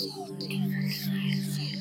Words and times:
Thank 0.00 1.79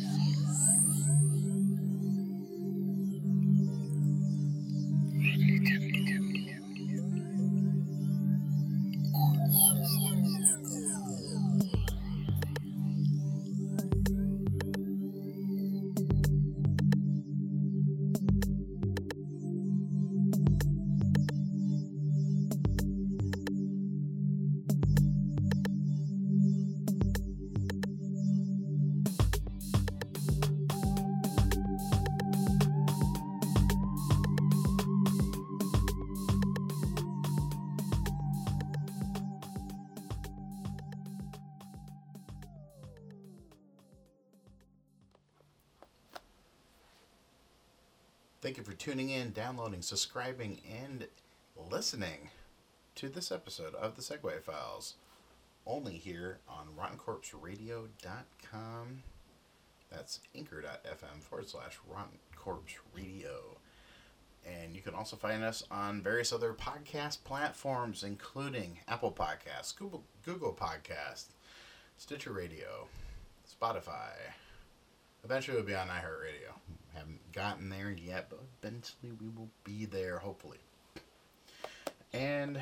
subscribing, 49.82 50.62
and 50.70 51.08
listening 51.70 52.30
to 52.96 53.10
this 53.10 53.32
episode 53.32 53.76
of 53.76 53.96
the 53.96 54.02
Segway 54.02 54.42
Files. 54.42 54.96
Only 55.66 55.98
here 55.98 56.40
on 56.48 56.68
RottenCorpseRadio.com. 56.78 59.04
That's 59.92 60.20
anchor.fm 60.36 61.24
forward 61.24 61.50
slash 61.50 61.80
Rotten 61.88 62.20
Corpse 62.36 62.76
Radio. 62.96 63.58
And 64.46 64.76
you 64.76 64.82
can 64.82 64.96
also 64.96 65.16
find 65.16 65.44
us 65.44 65.64
on 65.70 66.02
various 66.02 66.32
other 66.32 66.54
podcast 66.54 67.24
platforms, 67.24 68.04
including 68.04 68.80
Apple 68.88 69.12
Podcasts, 69.12 69.76
Google, 69.76 70.04
Google 70.26 70.54
Podcasts, 70.54 71.34
Stitcher 71.98 72.32
Radio, 72.32 72.88
Spotify. 73.48 74.14
Eventually, 75.24 75.58
we'll 75.58 75.66
be 75.66 75.76
on 75.76 75.88
iHeartRadio. 75.88 76.54
Haven't 76.94 77.32
gotten 77.34 77.70
there 77.70 77.92
yet, 77.92 78.30
but 78.30 78.40
eventually 78.62 79.12
we 79.20 79.28
will 79.30 79.50
be 79.64 79.86
there, 79.86 80.20
hopefully. 80.20 80.58
And 82.14 82.60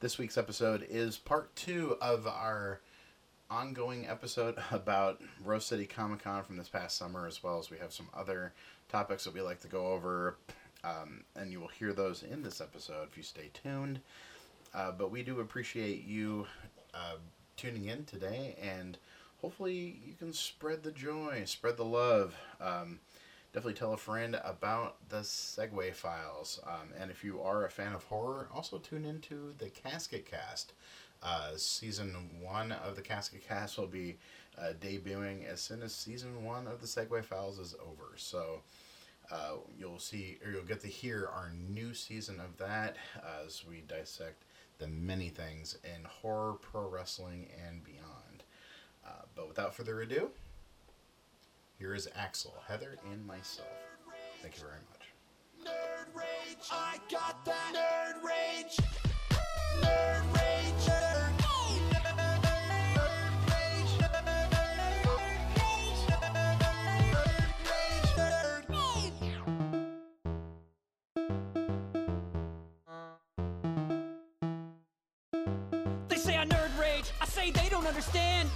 this 0.00 0.18
week's 0.18 0.38
episode 0.38 0.86
is 0.88 1.16
part 1.16 1.54
two 1.56 1.96
of 2.00 2.26
our 2.26 2.80
ongoing 3.50 4.06
episode 4.06 4.56
about 4.70 5.20
Rose 5.44 5.66
City 5.66 5.86
Comic 5.86 6.22
Con 6.22 6.42
from 6.44 6.56
this 6.56 6.68
past 6.68 6.96
summer, 6.96 7.26
as 7.26 7.42
well 7.42 7.58
as 7.58 7.70
we 7.70 7.78
have 7.78 7.92
some 7.92 8.08
other 8.14 8.52
topics 8.88 9.24
that 9.24 9.34
we 9.34 9.40
like 9.40 9.60
to 9.60 9.68
go 9.68 9.88
over. 9.88 10.36
Um, 10.82 11.24
and 11.36 11.52
you 11.52 11.60
will 11.60 11.68
hear 11.68 11.92
those 11.92 12.22
in 12.22 12.42
this 12.42 12.60
episode 12.60 13.08
if 13.10 13.16
you 13.16 13.22
stay 13.22 13.50
tuned. 13.62 14.00
Uh, 14.72 14.92
but 14.92 15.10
we 15.10 15.22
do 15.22 15.40
appreciate 15.40 16.06
you 16.06 16.46
uh, 16.94 17.16
tuning 17.56 17.86
in 17.86 18.04
today, 18.04 18.56
and 18.62 18.96
hopefully 19.40 20.00
you 20.06 20.14
can 20.14 20.32
spread 20.32 20.82
the 20.82 20.92
joy, 20.92 21.42
spread 21.46 21.76
the 21.76 21.84
love. 21.84 22.34
Um, 22.60 23.00
definitely 23.52 23.74
tell 23.74 23.92
a 23.92 23.98
friend 23.98 24.40
about 24.44 24.96
the 25.08 25.20
Segway 25.20 25.94
Files. 25.94 26.60
Um, 26.66 26.90
and 26.98 27.10
if 27.10 27.24
you 27.24 27.40
are 27.42 27.64
a 27.64 27.70
fan 27.70 27.92
of 27.92 28.04
horror, 28.04 28.48
also 28.54 28.78
tune 28.78 29.04
into 29.04 29.54
the 29.58 29.68
Casket 29.70 30.26
Cast. 30.30 30.72
Uh, 31.22 31.50
season 31.56 32.30
one 32.40 32.72
of 32.72 32.96
the 32.96 33.02
Casket 33.02 33.46
Cast 33.46 33.76
will 33.78 33.86
be 33.86 34.16
uh, 34.58 34.72
debuting 34.80 35.46
as 35.46 35.60
soon 35.60 35.82
as 35.82 35.94
season 35.94 36.44
one 36.44 36.66
of 36.66 36.80
the 36.80 36.86
Segway 36.86 37.24
Files 37.24 37.58
is 37.58 37.74
over. 37.74 38.12
So 38.16 38.60
uh, 39.30 39.56
you'll 39.78 39.98
see, 39.98 40.38
or 40.44 40.50
you'll 40.50 40.62
get 40.62 40.80
to 40.80 40.88
hear 40.88 41.28
our 41.32 41.52
new 41.68 41.94
season 41.94 42.40
of 42.40 42.56
that 42.58 42.96
as 43.46 43.64
we 43.68 43.82
dissect 43.86 44.44
the 44.78 44.88
many 44.88 45.28
things 45.28 45.78
in 45.84 46.04
horror, 46.04 46.54
pro 46.54 46.88
wrestling, 46.88 47.48
and 47.66 47.84
beyond. 47.84 48.09
Uh, 49.10 49.24
but 49.34 49.48
without 49.48 49.74
further 49.74 50.02
ado, 50.02 50.30
here 51.78 51.94
is 51.94 52.08
Axel, 52.14 52.54
Heather, 52.68 52.96
and 53.10 53.26
myself. 53.26 53.66
Thank 54.40 54.56
you 54.56 54.62
very 54.62 54.74
much. 54.88 55.12
Nerd 55.66 56.14
rage, 56.14 56.68
I 56.70 56.98
got 57.10 57.44
that 57.44 57.74
nerd 57.74 58.22
rage. 58.22 58.76
Nerd 59.82 60.34
rage. 60.34 60.60
They 76.08 76.16
say 76.16 76.36
I 76.36 76.44
nerd 76.44 76.78
rage, 76.78 77.10
I 77.20 77.26
say 77.26 77.50
they 77.50 77.68
don't 77.68 77.86
understand. 77.86 78.48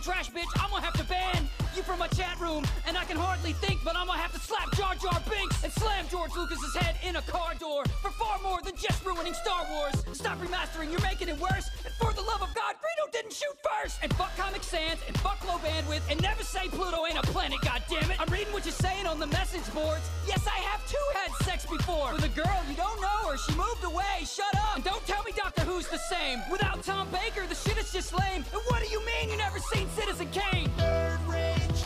Trash, 0.00 0.30
bitch, 0.30 0.48
I'm 0.58 0.70
gonna 0.70 0.82
have 0.82 0.94
to 0.94 1.04
ban 1.04 1.48
you 1.76 1.82
from 1.82 1.98
my 1.98 2.08
chat 2.08 2.40
room. 2.40 2.64
And 2.88 2.96
I 2.96 3.04
can 3.04 3.16
hardly 3.16 3.52
think, 3.52 3.80
but 3.84 3.94
I'm 3.94 4.06
gonna 4.06 4.18
have 4.18 4.32
to 4.32 4.40
slap 4.40 4.72
Jar 4.74 4.94
Jar 4.96 5.20
Binks 5.30 5.62
and 5.62 5.72
slam 5.72 6.06
George 6.10 6.32
Lucas's 6.34 6.74
head 6.74 6.96
in 7.06 7.16
a 7.16 7.22
car 7.22 7.54
door 7.60 7.84
for 8.00 8.10
far 8.10 8.40
more 8.42 8.60
than 8.64 8.74
just 8.74 9.04
ruining 9.04 9.32
Star 9.34 9.64
Wars. 9.70 9.94
Stop 10.12 10.38
remastering, 10.38 10.90
you're 10.90 11.02
making 11.02 11.28
it 11.28 11.38
worse. 11.38 11.70
And 11.84 11.94
for 12.00 12.12
the 12.14 12.22
love 12.22 12.42
of 12.42 12.52
God, 12.54 12.74
Greedo 12.82 13.12
didn't 13.12 13.32
shoot 13.32 13.54
first. 13.62 13.98
And 14.02 14.12
fuck 14.14 14.36
Comic 14.36 14.64
Sans 14.64 14.98
and 15.06 15.16
fuck 15.20 15.38
low 15.46 15.58
bandwidth 15.58 16.02
and 16.10 16.20
never 16.20 16.42
say 16.42 16.66
Pluto 16.68 17.06
ain't 17.06 17.18
a 17.18 17.22
planet, 17.22 17.60
goddammit. 17.60 18.11
Reading 18.42 18.54
what 18.54 18.64
you're 18.64 18.72
saying 18.72 19.06
on 19.06 19.20
the 19.20 19.26
message 19.28 19.72
boards. 19.72 20.10
Yes, 20.26 20.44
I 20.48 20.58
have 20.58 20.84
too 20.90 20.98
had 21.14 21.30
sex 21.44 21.64
before 21.64 22.12
with 22.12 22.24
a 22.24 22.28
girl 22.30 22.60
you 22.68 22.74
don't 22.74 23.00
know 23.00 23.30
her. 23.30 23.36
She 23.36 23.54
moved 23.54 23.84
away. 23.84 24.24
Shut 24.24 24.52
up 24.56 24.74
and 24.74 24.82
don't 24.82 25.06
tell 25.06 25.22
me 25.22 25.30
Doctor 25.30 25.62
Who's 25.62 25.86
the 25.86 25.98
same. 25.98 26.40
Without 26.50 26.82
Tom 26.82 27.06
Baker, 27.12 27.46
the 27.46 27.54
shit 27.54 27.78
is 27.78 27.92
just 27.92 28.12
lame. 28.12 28.44
And 28.52 28.62
what 28.66 28.82
do 28.82 28.88
you 28.90 29.00
mean 29.06 29.30
you 29.30 29.36
never 29.36 29.60
seen 29.60 29.88
Citizen 29.90 30.28
Kane? 30.32 30.68
Nerd 30.76 31.20
rage. 31.28 31.84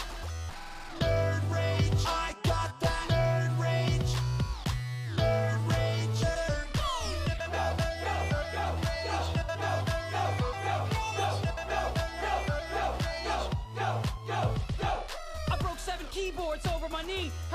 Nerd 0.98 1.42
rage. 1.52 2.04
I 2.06 2.34
got 2.44 2.55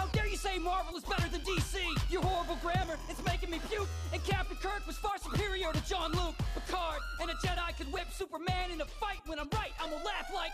How 0.02 0.08
dare 0.08 0.26
you 0.26 0.36
say 0.36 0.58
Marvel 0.58 0.98
is 0.98 1.04
better 1.04 1.30
than 1.30 1.42
DC? 1.42 1.78
Your 2.10 2.24
horrible 2.24 2.58
grammar, 2.64 2.98
it's 3.08 3.24
making 3.24 3.52
me 3.52 3.60
puke. 3.70 3.88
And 4.12 4.24
Captain 4.24 4.58
Kirk 4.58 4.82
was 4.88 4.98
far 4.98 5.20
superior 5.20 5.72
to 5.72 5.80
Jean-Luc. 5.88 6.34
Picard 6.72 7.02
and 7.20 7.30
a 7.30 7.34
Jedi 7.36 7.78
could 7.78 7.92
whip 7.92 8.08
Superman 8.14 8.72
in 8.72 8.80
a 8.82 8.86
fight. 8.86 9.20
When 9.26 9.40
I'm 9.40 9.50
right, 9.54 9.72
I'm 9.82 9.90
gonna 9.90 10.06
laugh 10.06 10.32
like. 10.34 10.52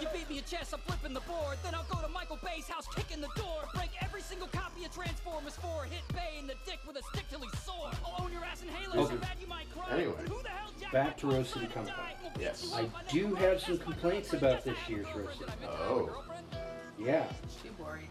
you 0.00 0.08
beat 0.12 0.30
me 0.30 0.38
in 0.38 0.44
chess, 0.44 0.72
I'm 0.72 0.80
flipping 0.80 1.12
the 1.12 1.20
board. 1.20 1.58
Then 1.64 1.74
I'll 1.74 1.86
go 1.90 2.00
to 2.00 2.08
Michael 2.08 2.38
Bay's 2.44 2.68
house, 2.68 2.86
kicking 2.94 3.20
the 3.20 3.28
door. 3.36 3.64
Break 3.74 3.90
every 4.00 4.22
single 4.22 4.48
copy 4.48 4.84
of 4.84 4.94
Transformers 4.94 5.56
4. 5.56 5.84
Hit 5.84 6.02
Bay 6.14 6.38
in 6.38 6.46
the 6.46 6.54
dick 6.66 6.78
with 6.86 6.96
a 6.96 7.02
stick 7.12 7.24
till 7.30 7.40
he's 7.40 7.58
sore. 7.60 7.90
I'll 8.06 8.24
own 8.24 8.32
your 8.32 8.44
ass 8.44 8.62
in 8.62 8.68
Halo 8.68 9.06
so 9.06 9.14
Okay. 9.14 9.16
bad 9.16 9.36
you 9.40 9.48
might 9.48 9.66
cry. 9.74 9.90
Anyway, 9.90 10.14
who 10.28 10.42
the 10.42 10.48
hell 10.50 10.70
back 10.92 11.16
to 11.18 11.26
Rose 11.26 11.48
City 11.48 11.66
Comic 11.66 11.94
Con. 11.94 12.04
die? 12.04 12.14
We'll 12.22 12.30
beat 12.32 12.42
Yes. 12.42 12.72
I 12.74 12.88
do 13.10 13.34
have 13.34 13.60
some 13.60 13.78
complaints 13.78 14.32
about 14.32 14.62
this 14.64 14.76
year's 14.88 15.06
Rose 15.16 15.36
City. 15.36 15.50
Oh. 15.66 16.22
Yeah. 16.98 17.26
Too 17.62 17.70
boring. 17.72 18.08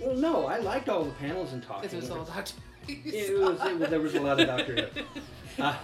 Well, 0.00 0.16
no, 0.16 0.46
I 0.46 0.58
liked 0.58 0.88
all 0.88 1.04
the 1.04 1.10
panels 1.12 1.52
and 1.52 1.62
talking. 1.62 1.88
This 1.90 2.00
was 2.00 2.10
all 2.10 2.24
Doctor. 2.24 2.54
It 2.88 3.38
was, 3.38 3.60
it 3.60 3.78
was, 3.78 3.88
there 3.90 4.00
was 4.00 4.14
a 4.14 4.20
lot 4.20 4.40
of 4.40 4.46
Doctor 4.46 4.88
Who. 4.88 5.02
Uh, 5.62 5.74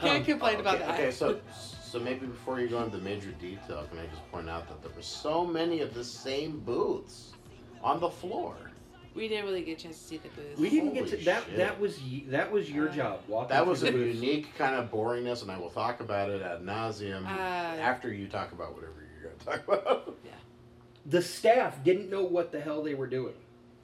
Can't 0.00 0.24
complain 0.32 0.60
about 0.60 0.78
that. 0.80 0.90
Okay, 0.94 1.10
so 1.10 1.40
so 1.82 1.98
maybe 1.98 2.26
before 2.26 2.60
you 2.60 2.68
go 2.68 2.82
into 2.82 2.98
major 2.98 3.30
detail, 3.32 3.86
can 3.90 3.98
I 3.98 4.06
just 4.06 4.30
point 4.30 4.48
out 4.48 4.68
that 4.68 4.82
there 4.82 4.90
were 4.94 5.02
so 5.02 5.44
many 5.46 5.80
of 5.80 5.94
the 5.94 6.04
same 6.04 6.60
booths 6.60 7.32
on 7.82 7.98
the 8.00 8.08
floor. 8.10 8.54
we 9.14 9.28
didn't 9.28 9.46
really 9.46 9.62
get 9.62 9.78
a 9.78 9.82
chance 9.82 9.98
to 9.98 10.04
see 10.04 10.16
the 10.18 10.28
booths. 10.30 10.58
we 10.60 10.68
didn't 10.70 10.94
get 10.94 11.06
to 11.08 11.16
that. 11.24 11.44
shit. 11.44 11.56
That 11.56 11.78
was 11.80 11.98
that 12.28 12.50
was 12.52 12.70
your 12.70 12.88
job. 12.88 13.20
Walking 13.28 13.48
That 13.50 13.66
was 13.66 13.82
a 13.82 13.90
booths. 13.92 14.16
unique 14.20 14.56
kind 14.58 14.74
of 14.74 14.90
boringness, 14.90 15.42
and 15.42 15.50
I 15.50 15.58
will 15.58 15.70
talk 15.70 16.00
about 16.00 16.28
it 16.30 16.42
ad 16.42 16.60
nauseum 16.62 17.24
Uh, 17.24 17.28
after 17.28 18.12
you 18.12 18.26
talk 18.28 18.52
about 18.52 18.74
whatever 18.74 18.94
you're 19.12 19.30
going 19.30 19.38
to 19.38 19.44
talk 19.44 19.68
about. 19.68 20.16
Yeah. 20.24 20.30
The 21.06 21.22
staff 21.22 21.82
didn't 21.84 22.10
know 22.10 22.24
what 22.24 22.52
the 22.52 22.60
hell 22.60 22.82
they 22.82 22.94
were 22.94 23.06
doing. 23.06 23.34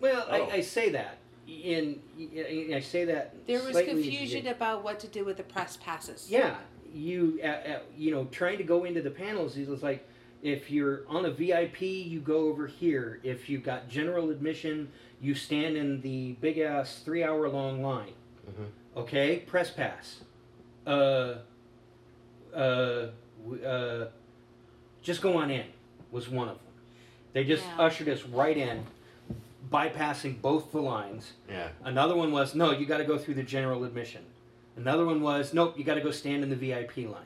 Well, 0.04 0.26
Oh. 0.28 0.32
I, 0.34 0.50
I 0.56 0.60
say 0.60 0.90
that 0.90 1.16
in 1.48 1.98
I 2.74 2.80
say 2.80 3.06
that 3.06 3.46
There 3.46 3.62
was 3.62 3.70
slightly- 3.72 4.02
confusion 4.02 4.48
about 4.48 4.84
what 4.84 5.00
to 5.00 5.08
do 5.08 5.24
with 5.24 5.38
the 5.38 5.42
press 5.44 5.78
passes. 5.78 6.26
Yeah, 6.30 6.56
you 6.94 7.40
uh, 7.42 7.46
uh, 7.46 7.78
you 7.96 8.10
know 8.10 8.26
trying 8.26 8.58
to 8.58 8.64
go 8.64 8.84
into 8.84 9.00
the 9.00 9.10
panels. 9.10 9.56
It 9.56 9.66
was 9.66 9.82
like 9.82 10.06
if 10.42 10.70
you're 10.70 11.04
on 11.08 11.24
a 11.24 11.30
VIP, 11.30 11.80
you 11.80 12.20
go 12.20 12.48
over 12.50 12.66
here. 12.66 13.18
If 13.22 13.48
you've 13.48 13.62
got 13.62 13.88
general 13.88 14.28
admission, 14.28 14.90
you 15.22 15.34
stand 15.34 15.74
in 15.78 16.02
the 16.02 16.32
big 16.32 16.58
ass 16.58 17.00
three 17.02 17.24
hour 17.24 17.48
long 17.48 17.82
line. 17.82 18.12
Mhm. 18.46 19.00
Okay, 19.00 19.38
press 19.46 19.70
pass. 19.70 20.20
uh, 20.86 21.36
uh, 22.54 23.06
w- 23.42 23.64
uh, 23.64 24.08
just 25.00 25.22
go 25.22 25.38
on 25.38 25.50
in 25.50 25.64
was 26.12 26.28
one 26.28 26.46
of 26.48 26.56
them. 26.58 26.66
They 27.32 27.42
just 27.44 27.64
Yeah. 27.64 27.78
ushered 27.86 28.08
us 28.10 28.22
right 28.24 28.54
in, 28.56 28.84
bypassing 29.70 30.40
both 30.40 30.72
the 30.72 30.80
lines. 30.80 31.32
Yeah. 31.48 31.68
Another 31.84 32.14
one 32.16 32.32
was 32.32 32.54
no, 32.54 32.72
you 32.72 32.86
got 32.86 32.98
to 32.98 33.04
go 33.04 33.18
through 33.18 33.34
the 33.34 33.42
general 33.42 33.84
admission. 33.84 34.24
Another 34.76 35.06
one 35.06 35.22
was 35.22 35.54
nope, 35.54 35.78
you 35.78 35.84
got 35.84 35.94
to 35.94 36.00
go 36.00 36.10
stand 36.10 36.42
in 36.42 36.50
the 36.50 36.56
VIP 36.56 36.96
line. 36.98 37.24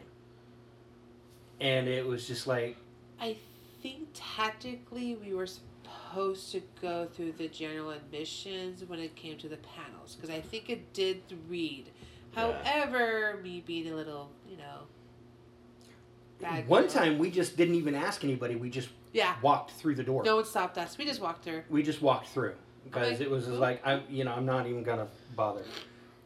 And 1.60 1.88
it 1.88 2.06
was 2.06 2.26
just 2.26 2.46
like 2.46 2.76
I 3.20 3.36
think 3.82 4.08
tactically 4.14 5.16
we 5.16 5.34
were 5.34 5.46
supposed 5.46 6.52
to 6.52 6.62
go 6.80 7.06
through 7.12 7.32
the 7.32 7.48
general 7.48 7.90
admissions 7.90 8.84
when 8.86 8.98
it 9.00 9.16
came 9.16 9.36
to 9.38 9.48
the 9.48 9.56
panels 9.58 10.14
because 10.14 10.30
I 10.30 10.40
think 10.40 10.70
it 10.70 10.92
did 10.92 11.22
read. 11.48 11.86
Yeah. 12.36 12.42
However, 12.62 13.40
me 13.42 13.62
being 13.66 13.90
a 13.90 13.94
little, 13.94 14.30
you 14.48 14.56
know. 14.56 14.82
bad 16.40 16.68
one 16.68 16.82
girl- 16.82 16.90
time 16.90 17.18
we 17.18 17.30
just 17.30 17.56
didn't 17.56 17.74
even 17.74 17.94
ask 17.94 18.22
anybody. 18.22 18.54
We 18.54 18.70
just 18.70 18.88
Yeah. 19.12 19.36
walked 19.42 19.72
through 19.72 19.94
the 19.94 20.02
door. 20.02 20.22
No 20.24 20.36
one 20.36 20.44
stopped 20.44 20.78
us. 20.78 20.98
We 20.98 21.04
just 21.04 21.20
walked 21.20 21.44
through. 21.44 21.62
We 21.70 21.82
just 21.82 22.02
walked 22.02 22.28
through 22.28 22.54
because 22.84 23.14
Okay. 23.14 23.24
it 23.24 23.30
was 23.30 23.46
just 23.46 23.58
like 23.58 23.80
I'm 23.86 24.02
you 24.10 24.24
know, 24.24 24.32
I'm 24.32 24.46
not 24.46 24.66
even 24.66 24.82
gonna 24.82 25.08
bother. 25.34 25.62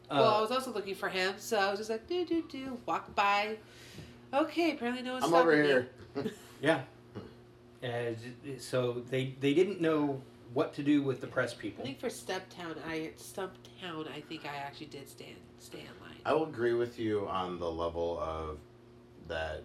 Uh, 0.09 0.17
well, 0.19 0.35
I 0.35 0.41
was 0.41 0.51
also 0.51 0.71
looking 0.73 0.95
for 0.95 1.09
him, 1.09 1.33
so 1.37 1.57
I 1.57 1.69
was 1.71 1.79
just 1.79 1.89
like, 1.89 2.07
do 2.07 2.25
do 2.25 2.43
do, 2.49 2.77
walk 2.85 3.13
by. 3.15 3.57
Okay, 4.33 4.71
apparently 4.71 5.03
no 5.03 5.13
one's 5.13 5.25
I'm 5.25 5.33
over 5.33 5.61
here. 5.61 5.89
Yeah. 6.61 6.81
As, 7.81 8.15
so 8.59 9.03
they 9.09 9.35
they 9.41 9.53
didn't 9.53 9.81
know 9.81 10.21
what 10.53 10.73
to 10.75 10.83
do 10.83 11.01
with 11.01 11.19
the 11.19 11.27
press 11.27 11.53
people. 11.53 11.83
I 11.83 11.87
think 11.87 11.99
for 11.99 12.07
Stumptown, 12.07 12.77
I 12.87 13.11
Stumptown, 13.17 14.07
I 14.09 14.21
think 14.21 14.45
I 14.45 14.55
actually 14.55 14.85
did 14.85 15.09
stand 15.09 15.35
stay 15.59 15.79
in 15.79 15.85
line. 16.07 16.17
I 16.25 16.33
will 16.33 16.45
agree 16.45 16.73
with 16.73 16.97
you 16.99 17.27
on 17.27 17.59
the 17.59 17.69
level 17.69 18.19
of 18.21 18.59
that 19.27 19.63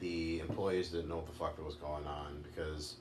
the 0.00 0.40
employees 0.40 0.90
didn't 0.90 1.08
know 1.08 1.16
what 1.16 1.26
the 1.26 1.32
fuck 1.32 1.56
that 1.56 1.64
was 1.64 1.76
going 1.76 2.06
on 2.06 2.42
because 2.42 2.96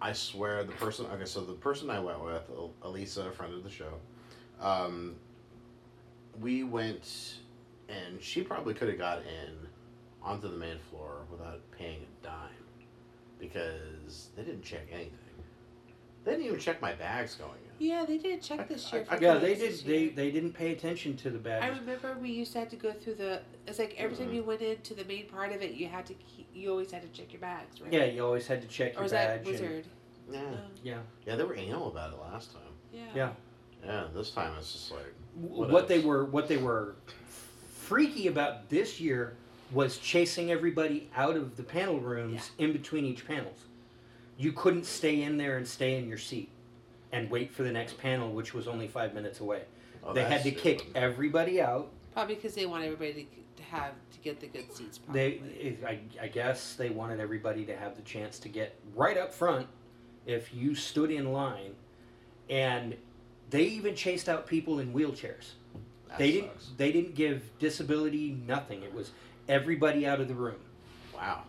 I 0.00 0.12
swear 0.12 0.64
the 0.64 0.72
person 0.72 1.06
okay 1.12 1.24
so 1.24 1.40
the 1.40 1.52
person 1.52 1.90
I 1.90 2.00
went 2.00 2.22
with 2.22 2.42
Elisa 2.82 3.28
a 3.28 3.30
friend 3.30 3.54
of 3.54 3.62
the 3.62 3.70
show 3.70 3.94
um, 4.60 5.16
we 6.40 6.64
went 6.64 7.36
and 7.88 8.20
she 8.22 8.42
probably 8.42 8.74
could 8.74 8.88
have 8.88 8.98
got 8.98 9.18
in 9.18 9.54
onto 10.22 10.48
the 10.48 10.56
main 10.56 10.78
floor 10.90 11.24
without 11.30 11.60
paying 11.70 12.00
a 12.00 12.24
dime 12.24 12.50
because 13.38 14.30
they 14.36 14.42
didn't 14.42 14.62
check 14.62 14.86
anything. 14.90 15.10
They 16.24 16.32
didn't 16.32 16.46
even 16.46 16.58
check 16.58 16.80
my 16.80 16.94
bags 16.94 17.34
going 17.34 17.50
in 17.52 17.63
Yeah, 17.78 18.04
they 18.06 18.18
didn't 18.18 18.42
check 18.42 18.68
this 18.68 18.92
year. 18.92 19.04
I- 19.10 19.16
For 19.16 19.22
Yeah, 19.22 19.34
they 19.38 19.54
did. 19.54 19.78
They 19.84 20.08
they 20.08 20.30
didn't 20.30 20.52
pay 20.52 20.72
attention 20.72 21.16
to 21.18 21.30
the 21.30 21.38
bags. 21.38 21.64
I 21.64 21.78
remember 21.78 22.16
we 22.20 22.30
used 22.30 22.52
to 22.52 22.60
have 22.60 22.68
to 22.70 22.76
go 22.76 22.92
through 22.92 23.14
the. 23.14 23.40
It's 23.66 23.78
like 23.78 23.94
every 23.98 24.16
time 24.16 24.28
Mhm. 24.28 24.34
you 24.34 24.42
went 24.44 24.62
into 24.62 24.94
the 24.94 25.04
main 25.04 25.26
part 25.26 25.52
of 25.52 25.60
it, 25.62 25.72
you 25.72 25.88
had 25.88 26.06
to. 26.06 26.14
Keep, 26.14 26.48
you 26.54 26.70
always 26.70 26.90
had 26.92 27.02
to 27.02 27.08
check 27.08 27.32
your 27.32 27.40
bags, 27.40 27.80
right? 27.80 27.92
Yeah, 27.92 28.04
you 28.04 28.24
always 28.24 28.46
had 28.46 28.62
to 28.62 28.68
check 28.68 28.92
Or 28.92 28.94
your 28.94 29.02
was 29.02 29.12
that 29.12 29.44
badge. 29.44 29.54
and- 29.60 29.60
Wizard? 29.68 29.86
yeah 30.30 30.40
No. 30.40 30.58
yeah. 30.82 30.98
yeah 31.26 31.36
they 31.36 31.44
were 31.44 31.54
anal 31.56 31.88
about 31.88 32.12
it 32.14 32.18
last 32.20 32.52
time 32.52 32.62
Yeah. 32.92 33.00
Yeah. 33.14 33.32
yeah 33.84 34.04
this 34.14 34.30
time 34.30 34.54
it's 34.58 34.72
just 34.72 34.90
like 34.90 35.12
what, 35.34 35.68
What 35.68 35.88
they 35.88 35.98
were 35.98 36.24
what 36.24 36.48
they 36.48 36.56
were 36.56 36.94
freaky 37.28 38.28
about 38.28 38.70
this 38.70 39.00
year 39.00 39.36
was 39.72 39.98
chasing 39.98 40.50
everybody 40.50 41.10
out 41.14 41.36
of 41.36 41.56
the 41.56 41.62
panel 41.62 41.98
rooms 42.00 42.52
in 42.58 42.72
between 42.72 43.04
each 43.04 43.26
panels. 43.26 43.64
You 44.38 44.52
couldn't 44.52 44.86
stay 44.86 45.22
in 45.22 45.36
there 45.36 45.56
and 45.58 45.66
stay 45.68 45.98
in 45.98 46.08
your 46.08 46.16
seat 46.18 46.48
and 47.14 47.30
wait 47.30 47.52
for 47.52 47.62
the 47.62 47.70
next 47.72 47.96
panel, 47.98 48.32
which 48.32 48.52
was 48.52 48.66
only 48.66 48.88
five 48.88 49.14
minutes 49.14 49.40
away. 49.40 49.62
oh, 50.02 50.12
they 50.12 50.22
had 50.22 50.32
that's 50.32 50.42
to 50.44 50.50
kick 50.50 50.80
stupid. 50.80 50.96
everybody 50.96 51.60
out. 51.62 51.90
Probably 52.12 52.34
because 52.34 52.54
they 52.54 52.66
want 52.66 52.84
everybody 52.84 53.28
to, 53.56 53.62
to 53.62 53.68
have 53.70 53.92
to 54.12 54.18
get 54.18 54.40
the 54.40 54.48
good 54.48 54.72
seats. 54.72 54.98
They, 55.12 55.32
Probably. 55.32 55.54
if- 55.60 55.84
I, 55.84 56.00
I 56.20 56.26
guess, 56.28 56.74
they 56.74 56.90
wanted 56.90 57.20
everybody 57.20 57.64
to 57.66 57.76
have 57.76 57.94
the 57.96 58.02
chance 58.02 58.38
to 58.40 58.48
get 58.48 58.74
right 58.94 59.16
up 59.16 59.32
front 59.32 59.66
if 60.26 60.52
you 60.52 60.74
stood 60.74 61.10
in 61.10 61.32
line, 61.32 61.74
and 62.50 62.96
they 63.50 63.62
even 63.62 63.94
chased 63.94 64.28
out 64.28 64.46
people 64.46 64.80
in 64.80 64.92
wheelchairs. 64.92 65.52
That 66.08 66.18
they 66.18 66.32
didn't. 66.32 66.76
They 66.76 66.92
didn't 66.92 67.14
give 67.14 67.42
disability 67.58 68.36
nothing. 68.46 68.82
It 68.82 68.92
was 68.92 69.10
everybody 69.48 70.06
out 70.06 70.20
of 70.20 70.28
the 70.28 70.34
room. 70.34 70.56
wow 71.14 71.42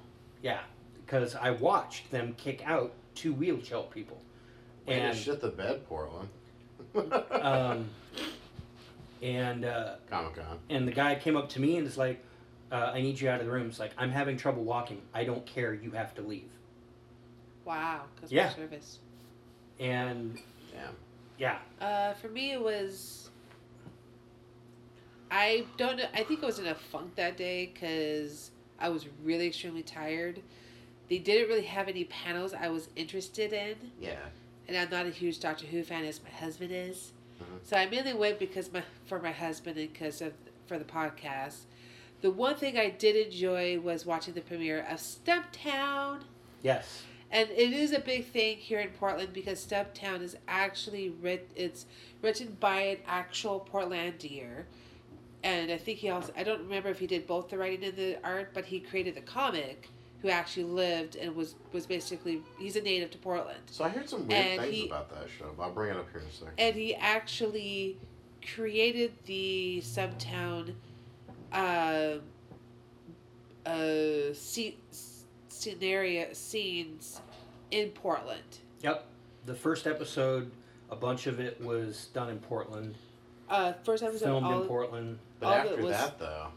Yeah, 0.44 0.60
because 1.06 1.36
I 1.36 1.52
watched 1.52 2.12
them 2.12 2.34
kick 2.38 2.62
out 2.68 2.92
two 3.16 3.34
wheelchair 3.34 3.82
people, 3.84 4.22
Way 4.88 4.96
to 5.00 5.02
and 5.02 5.18
shit 5.18 5.42
the 5.42 5.50
bed, 5.50 5.88
Portland. 5.88 6.30
um, 7.32 7.90
and 9.22 9.66
uh, 9.66 9.96
Comic 10.10 10.36
Con. 10.36 10.60
and 10.70 10.88
the 10.88 10.92
guy 10.92 11.16
came 11.16 11.36
up 11.36 11.50
to 11.50 11.60
me 11.62 11.78
and 11.78 11.86
was 11.86 11.98
like, 11.98 12.24
uh, 12.72 12.92
"I 12.94 13.02
need 13.02 13.20
you 13.20 13.30
out 13.30 13.40
of 13.40 13.46
the 13.46 13.52
room." 13.52 13.68
It's 13.68 13.80
like 13.80 13.92
I'm 13.98 14.12
having 14.12 14.38
trouble 14.38 14.64
walking. 14.64 15.02
I 15.14 15.24
don't 15.24 15.46
care. 15.46 15.74
You 15.74 15.92
have 15.92 16.14
to 16.16 16.22
leave. 16.22 16.50
wow, 17.66 18.04
customer 18.22 18.42
Yeah. 18.42 18.50
service. 18.54 19.00
And 19.80 20.38
Damn. 20.72 20.96
yeah, 21.38 21.58
Uh, 21.82 22.14
for 22.14 22.28
me, 22.30 22.52
it 22.52 22.62
was. 22.62 23.30
I 25.32 25.66
don't 25.78 25.98
know. 25.98 26.06
I 26.14 26.24
think 26.24 26.44
I 26.44 26.46
was 26.46 26.60
in 26.60 26.68
a 26.68 26.76
funk 26.76 27.16
that 27.16 27.36
day 27.36 27.72
because 27.74 28.52
I 28.80 28.90
was 28.90 29.08
really 29.24 29.48
extremely 29.48 29.82
tired. 29.84 30.42
They 31.10 31.18
didn't 31.18 31.50
really 31.50 31.66
have 31.66 31.88
any 31.88 32.06
panels 32.06 32.54
I 32.54 32.70
was 32.70 32.90
interested 32.96 33.52
in, 33.54 33.76
Yeah. 34.00 34.18
And 34.68 34.78
I'm 34.78 34.90
not 34.90 35.06
a 35.06 35.10
huge 35.10 35.40
Doctor 35.40 35.66
Who 35.68 35.84
fan 35.84 36.06
as 36.06 36.22
my 36.24 36.30
husband 36.30 36.72
is. 36.72 37.12
Mhm. 37.42 37.60
So 37.64 37.76
I 37.78 37.86
mainly 37.88 38.14
went 38.14 38.40
because 38.40 38.72
my 38.72 38.84
for 39.06 39.20
my 39.20 39.32
husband 39.32 39.78
and 39.78 39.92
because 39.92 40.22
of 40.22 40.34
for 40.68 40.78
the 40.80 40.86
podcast. 40.86 41.66
The 42.22 42.32
one 42.32 42.56
thing 42.56 42.78
I 42.78 42.90
did 42.90 43.16
enjoy 43.28 43.80
was 43.80 44.06
watching 44.06 44.34
the 44.34 44.42
premiere 44.42 44.80
of 44.90 44.98
Stumptown. 45.00 46.24
yes, 46.64 47.04
And 47.32 47.50
it 47.52 47.74
is 47.74 47.92
a 47.92 48.00
big 48.00 48.26
thing 48.28 48.58
here 48.58 48.80
in 48.80 48.90
Portland 48.90 49.34
because 49.34 49.64
Stumptown 49.66 50.22
is 50.22 50.38
actually 50.48 51.10
writ- 51.10 51.50
it's 51.56 51.86
written 52.22 52.56
by 52.60 52.80
an 52.82 52.98
actual 53.06 53.68
Portlandier. 53.72 54.64
And 55.44 55.72
I 55.72 55.78
think 55.78 56.00
he 56.00 56.10
also 56.10 56.32
I 56.36 56.44
don't 56.44 56.62
remember 56.62 56.90
if 56.90 57.00
he 57.00 57.06
did 57.08 57.28
both 57.28 57.50
the 57.50 57.58
writing 57.58 57.84
and 57.84 57.96
the 57.98 58.18
art, 58.24 58.52
but 58.54 58.66
he 58.66 58.80
created 58.80 59.14
the 59.16 59.22
comic 59.22 59.90
who 60.26 60.32
actually 60.32 60.64
lived 60.64 61.16
and 61.18 61.36
was 61.36 61.54
was 61.72 61.86
basically 61.86 62.42
he's 62.58 62.76
a 62.76 62.82
native 62.82 63.12
to 63.12 63.18
Portland. 63.20 63.60
So 63.68 63.84
I 63.84 63.90
heard 63.90 64.10
some 64.10 64.28
weird 64.28 64.44
And 64.44 64.62
things 64.62 64.74
he- 64.76 64.88
about 64.88 65.10
that 65.12 65.28
show. 65.38 65.54
But 65.56 65.64
I'll 65.64 65.72
bring 65.72 65.92
it 65.92 65.98
up 65.98 66.10
here 66.12 66.22
in 66.22 66.26
a 66.28 66.32
second. 66.32 66.54
And 66.58 66.76
he 66.76 66.96
actually 66.96 68.00
created 68.56 69.14
the 69.26 69.82
Stumptown 69.84 70.74
uh 71.54 72.16
uh 73.68 74.34
scene, 74.34 74.74
scenario 75.48 76.34
scenes 76.34 77.22
in 77.72 77.90
Portland. 77.90 78.42
yep. 78.82 79.06
The 79.46 79.54
first 79.56 79.86
episode, 79.86 80.50
a 80.90 80.96
bunch 80.96 81.28
of 81.28 81.40
it 81.40 81.62
was 81.62 82.08
done 82.16 82.30
in 82.30 82.40
Portland, 82.40 82.96
Uh, 83.48 83.74
first 83.84 84.02
episode, 84.02 84.26
filmed 84.26 84.48
all, 84.48 84.62
in 84.64 84.68
Portland. 84.68 85.20
but 85.40 85.66
after 85.68 85.84
was- 85.84 85.92
that, 85.92 86.18
though, 86.18 86.48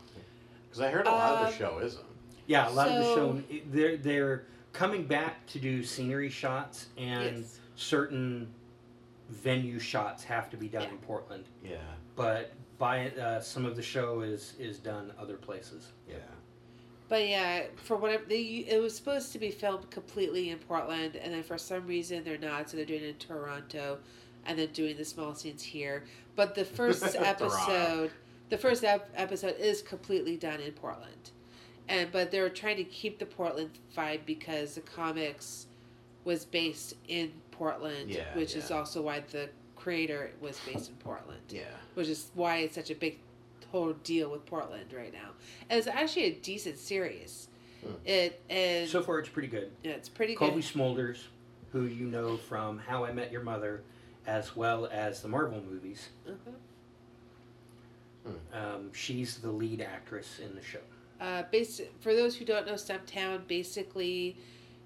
because 0.65 0.81
I 0.81 0.91
heard 0.91 1.07
a 1.07 1.11
lot 1.11 1.33
of 1.35 1.39
Um, 1.41 1.53
the 1.53 1.59
show 1.59 1.79
isn't. 1.81 2.05
Yeah, 2.49 2.69
a 2.69 2.73
lot 2.73 2.89
of 2.89 2.95
the 2.97 3.03
show 3.15 3.43
they're 3.71 3.97
they're 3.97 4.45
coming 4.73 5.05
back 5.07 5.47
to 5.49 5.59
do 5.61 5.85
scenery 5.85 6.29
shots 6.31 6.87
and 6.97 7.39
Yes. 7.39 7.61
certain 7.77 8.49
venue 9.29 9.79
shots 9.79 10.25
have 10.25 10.51
to 10.51 10.57
be 10.57 10.67
done 10.69 10.83
Yeah. 10.83 10.89
in 10.91 10.99
Portland. 10.99 11.45
Yeah. 11.65 11.77
But 12.17 12.53
by 12.79 13.11
uh, 13.11 13.41
some 13.41 13.65
of 13.65 13.77
the 13.77 13.83
show 13.83 14.21
is 14.23 14.55
is 14.59 14.79
done 14.79 15.13
other 15.19 15.37
places. 15.37 15.89
Yeah. 16.09 16.17
But 17.09 17.27
yeah, 17.29 17.65
for 17.77 17.97
whatever 17.97 18.25
they, 18.29 18.41
it 18.69 18.81
was 18.83 18.95
supposed 18.97 19.33
to 19.33 19.39
be 19.39 19.51
filmed 19.51 19.91
completely 19.91 20.51
in 20.51 20.59
Portland, 20.59 21.17
and 21.17 21.33
then 21.33 21.43
for 21.43 21.57
some 21.59 21.87
reason 21.87 22.23
they're 22.25 22.37
not, 22.39 22.69
so 22.71 22.77
they're 22.77 22.85
doing 22.87 23.03
it 23.03 23.09
in 23.09 23.15
Toronto, 23.17 23.99
and 24.45 24.59
then 24.59 24.69
doing 24.73 24.97
the 24.97 25.05
small 25.07 25.35
scenes 25.35 25.63
here. 25.63 26.05
But 26.37 26.55
the 26.55 26.65
first 26.79 27.17
episode, 27.17 28.11
the 28.51 28.59
first 28.59 28.85
ep- 28.85 29.11
episode 29.15 29.57
is 29.59 29.81
completely 29.81 30.37
done 30.37 30.61
in 30.61 30.73
Portland, 30.73 31.31
and 31.89 32.11
but 32.13 32.31
they're 32.31 32.49
trying 32.51 32.77
to 32.77 32.85
keep 32.85 33.19
the 33.19 33.27
Portland 33.27 33.71
vibe 33.97 34.21
because 34.27 34.75
the 34.75 34.81
comics 34.81 35.67
was 36.25 36.45
based 36.45 36.95
in 37.09 37.33
Portland, 37.51 38.11
Yeah, 38.11 38.25
which 38.35 38.55
is 38.55 38.71
also 38.71 39.03
why 39.03 39.21
the 39.31 39.49
creator 39.77 40.31
was 40.41 40.59
based 40.67 40.91
in 40.91 40.97
Portland 40.97 41.41
Yeah. 41.49 41.63
which 41.95 42.09
is 42.09 42.31
why 42.35 42.59
it's 42.59 42.75
such 42.75 42.91
a 42.91 42.95
big 42.95 43.19
whole 43.71 43.93
deal 44.05 44.31
with 44.31 44.45
Portland 44.47 44.93
right 44.93 45.13
now. 45.13 45.31
And 45.71 45.79
it's 45.79 45.87
actually 45.87 46.25
a 46.25 46.33
decent 46.35 46.79
series. 46.79 47.49
Hmm. 47.85 47.93
It 48.05 48.41
and 48.51 48.89
So 48.89 49.03
far, 49.03 49.19
it's 49.21 49.29
pretty 49.29 49.49
good. 49.49 49.71
yeah, 49.85 49.93
it's 49.93 50.09
pretty 50.09 50.35
Cobie 50.35 50.57
good. 50.63 50.65
Smulders, 50.65 51.19
who 51.73 51.85
you 51.85 52.07
know 52.07 52.37
from 52.37 52.79
How 52.79 53.05
I 53.05 53.13
Met 53.13 53.31
Your 53.31 53.43
Mother, 53.43 53.83
as 54.27 54.57
well 54.57 54.87
as 54.93 55.23
the 55.23 55.29
Marvel 55.29 55.61
movies. 55.63 56.09
Uh-huh. 56.27 56.51
Um, 58.53 58.93
she's 58.93 59.39
the 59.39 59.51
lead 59.51 59.81
actress 59.81 60.39
in 60.39 60.55
the 60.55 60.63
show. 60.63 60.81
Uh, 61.21 61.43
bas- 61.51 61.81
for 62.01 62.15
those 62.15 62.37
who 62.37 62.45
don't 62.45 62.67
know 62.67 62.75
Stumptown, 62.75 63.47
basically, 63.47 64.37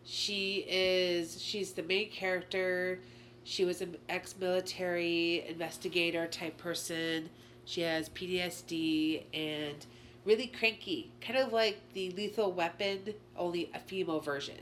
she 0.05 0.65
is 0.69 1.41
she's 1.41 1.73
the 1.73 1.83
main 1.83 2.11
character. 2.11 3.01
She 3.45 3.65
was 3.65 3.81
an 3.83 3.97
ex-military 4.09 5.45
investigator 5.49 6.27
type 6.29 6.57
person, 6.59 7.29
She 7.65 7.81
has 7.83 8.09
PTSD 8.11 9.25
and 9.35 9.85
really 10.25 10.47
cranky, 10.47 11.11
kind 11.21 11.39
of 11.39 11.53
like 11.53 11.79
the 11.93 12.11
Lethal 12.13 12.53
Weapon, 12.53 13.15
only 13.37 13.71
a 13.75 13.79
female 13.81 14.21
version, 14.21 14.59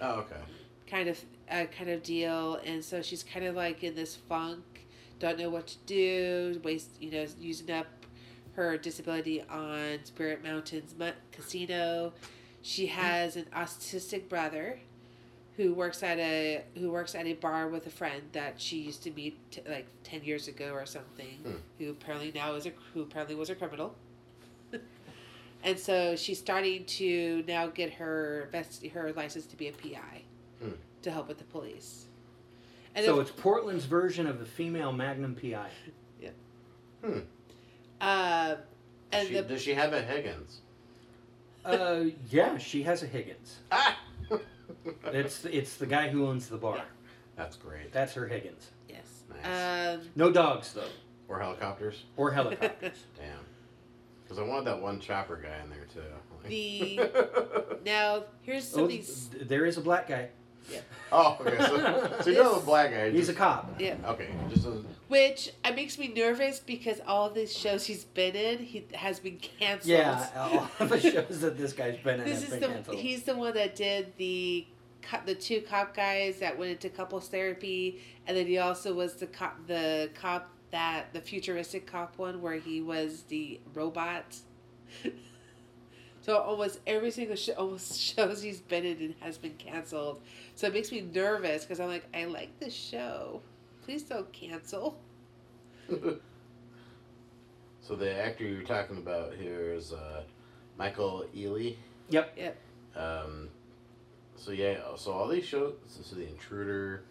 Oh, 0.00 0.20
okay. 0.20 0.40
kind 0.86 1.08
of 1.08 1.22
uh, 1.50 1.64
kind 1.76 1.90
of 1.90 2.02
deal. 2.02 2.54
And 2.64 2.82
so 2.82 3.02
she's 3.02 3.22
kind 3.22 3.44
of 3.44 3.54
like 3.54 3.84
in 3.84 3.94
this 3.94 4.16
funk, 4.16 4.62
don't 5.18 5.38
know 5.38 5.50
what 5.50 5.66
to 5.68 5.76
do, 5.86 6.60
waste 6.64 6.90
you 7.00 7.10
know 7.10 7.26
using 7.38 7.70
up 7.70 7.86
her 8.56 8.76
disability 8.78 9.42
on 9.50 9.98
Spirit 10.04 10.42
Mountains 10.42 10.94
Mu- 10.98 11.10
Casino. 11.32 12.12
She 12.62 12.86
has 12.86 13.36
an 13.36 13.46
autistic 13.54 14.28
brother 14.28 14.78
who 15.56 15.72
works 15.74 16.02
at 16.02 16.18
a 16.18 16.64
who 16.76 16.90
works 16.90 17.14
at 17.14 17.26
a 17.26 17.34
bar 17.34 17.68
with 17.68 17.86
a 17.86 17.90
friend 17.90 18.22
that 18.32 18.60
she 18.60 18.78
used 18.78 19.02
to 19.04 19.10
meet 19.12 19.38
t- 19.52 19.60
like 19.68 19.86
10 20.02 20.24
years 20.24 20.48
ago 20.48 20.72
or 20.72 20.84
something 20.86 21.38
Hmm. 21.44 21.52
who 21.78 21.90
apparently 21.90 22.32
now 22.34 22.54
is 22.54 22.66
a 22.66 22.72
who 22.92 23.02
apparently 23.02 23.36
was 23.36 23.50
a 23.50 23.54
criminal 23.54 23.94
and 25.62 25.78
so 25.78 26.16
she's 26.16 26.38
starting 26.40 26.84
to 26.86 27.44
now 27.46 27.68
get 27.68 27.92
her 27.94 28.48
best 28.50 28.84
her 28.86 29.12
license 29.12 29.46
to 29.46 29.56
be 29.56 29.68
a 29.68 29.72
pi 29.72 30.22
Hmm. 30.60 30.70
to 31.02 31.10
help 31.12 31.28
with 31.28 31.38
the 31.38 31.44
police 31.44 32.06
and 32.96 33.04
so 33.06 33.20
if- 33.20 33.28
it's 33.30 33.40
Portland's 33.40 33.84
version 33.84 34.26
of 34.26 34.38
the 34.40 34.44
female 34.46 34.90
Magnum 34.92 35.36
PI. 35.36 35.70
yeah 36.20 36.30
Hmm. 37.04 37.20
Um 38.04 38.56
Does 38.56 38.58
and 39.12 39.28
she, 39.28 39.34
the 39.34 39.42
does 39.42 39.62
she 39.62 39.74
have 39.74 39.92
a 39.92 40.02
Higgins? 40.02 40.60
Uh, 41.64 42.04
yeah, 42.30 42.58
she 42.58 42.82
has 42.82 43.02
a 43.02 43.06
Higgins. 43.06 43.56
Ah! 43.72 43.98
It's 45.06 45.44
it's 45.44 45.76
the 45.76 45.86
guy 45.86 46.08
who 46.08 46.26
owns 46.26 46.48
the 46.48 46.56
bar. 46.56 46.76
Yeah. 46.76 46.82
That's 47.36 47.56
great. 47.56 47.92
That's 47.92 48.12
her 48.14 48.26
Higgins. 48.26 48.70
yes 48.88 49.22
Nice. 49.42 49.98
um 50.00 50.08
No 50.16 50.30
dogs 50.30 50.72
though, 50.72 50.88
Or 51.28 51.38
helicopters. 51.40 52.04
or 52.16 52.30
helicopters. 52.32 53.04
Damn. 53.18 53.44
Because 54.22 54.38
I 54.38 54.42
wanted 54.42 54.64
that 54.66 54.80
one 54.82 55.00
chopper 55.00 55.36
guy 55.36 55.62
in 55.62 55.70
there 55.70 55.86
too. 55.92 56.48
The- 56.48 57.78
now 57.84 58.24
here's 58.42 58.72
oh, 58.74 58.78
something 58.78 59.02
th- 59.02 59.48
there 59.48 59.64
is 59.66 59.76
a 59.76 59.80
black 59.82 60.08
guy. 60.08 60.28
Oh, 61.12 61.38
okay. 61.40 61.58
So, 61.58 62.16
so 62.22 62.30
you 62.30 62.36
know 62.42 62.58
the 62.58 62.64
black 62.66 62.90
guy. 62.90 63.10
He's 63.10 63.28
a 63.28 63.34
cop. 63.34 63.74
yeah 63.78 63.94
Okay, 64.06 64.28
just 64.48 64.66
a, 64.66 64.82
Which 65.08 65.50
it 65.64 65.76
makes 65.76 65.98
me 65.98 66.08
nervous 66.08 66.60
because 66.60 67.00
all 67.06 67.30
these 67.30 67.56
shows 67.56 67.84
he's 67.86 68.04
been 68.04 68.34
in, 68.34 68.58
he 68.58 68.86
has 68.94 69.20
been 69.20 69.38
canceled. 69.38 69.90
Yeah, 69.90 70.28
all 70.36 70.68
of 70.80 70.88
the 70.88 71.00
shows 71.12 71.40
that 71.40 71.56
this 71.58 71.72
guy's 71.72 71.98
been 71.98 72.20
in 72.20 72.26
this 72.26 72.42
have 72.42 72.44
is 72.44 72.50
been 72.50 72.60
the 72.60 72.66
canceled. 72.68 72.98
he's 72.98 73.22
the 73.24 73.36
one 73.36 73.54
that 73.54 73.76
did 73.76 74.12
the 74.16 74.66
co- 75.02 75.20
the 75.24 75.34
two 75.34 75.60
cop 75.60 75.94
guys 75.94 76.38
that 76.38 76.58
went 76.58 76.72
into 76.72 76.88
couples 76.88 77.28
therapy, 77.28 78.02
and 78.26 78.36
then 78.36 78.46
he 78.46 78.58
also 78.58 78.92
was 78.94 79.14
the 79.14 79.26
cop 79.26 79.66
the 79.66 80.10
cop 80.14 80.50
that 80.70 81.12
the 81.12 81.20
futuristic 81.20 81.86
cop 81.86 82.18
one 82.18 82.40
where 82.42 82.56
he 82.56 82.80
was 82.80 83.22
the 83.28 83.60
robot. 83.74 84.36
so 86.24 86.38
almost 86.38 86.80
every 86.86 87.10
single 87.10 87.36
show, 87.36 87.52
almost 87.52 88.00
shows 88.16 88.40
he's 88.40 88.60
been 88.60 88.86
in 88.86 88.96
and 88.96 89.14
has 89.20 89.36
been 89.36 89.54
canceled. 89.58 90.22
So 90.54 90.66
it 90.68 90.72
makes 90.72 90.90
me 90.90 91.02
nervous 91.02 91.64
because 91.64 91.80
I'm 91.80 91.88
like, 91.88 92.06
I 92.14 92.24
like 92.24 92.58
this 92.58 92.72
show. 92.72 93.42
Please 93.84 94.04
don't 94.04 94.32
cancel. 94.32 94.96
so 97.82 97.94
the 97.94 98.14
actor 98.18 98.44
you're 98.44 98.62
talking 98.62 98.96
about 98.96 99.34
here 99.34 99.72
is 99.72 99.92
uh, 99.92 100.22
Michael 100.78 101.26
Ealy. 101.36 101.76
Yep. 102.08 102.32
Yep. 102.38 102.56
Um, 102.96 103.50
so 104.36 104.52
yeah, 104.52 104.78
so 104.96 105.12
all 105.12 105.28
these 105.28 105.44
shows, 105.44 105.74
so 105.86 106.16
the 106.16 106.26
Intruder, 106.26 107.02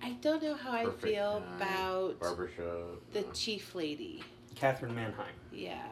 I 0.00 0.10
don't 0.20 0.40
know 0.40 0.54
how 0.54 0.70
I 0.70 0.88
feel 0.90 1.40
Time, 1.40 1.56
about 1.56 2.20
Barbershop, 2.20 3.00
the 3.12 3.26
uh, 3.26 3.32
chief 3.32 3.74
lady. 3.74 4.22
Camryn 4.54 4.94
Manheim. 4.94 5.34
Yeah. 5.50 5.82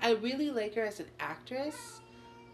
I 0.00 0.12
really 0.14 0.50
like 0.50 0.74
her 0.74 0.84
as 0.84 0.98
an 0.98 1.06
actress. 1.20 2.00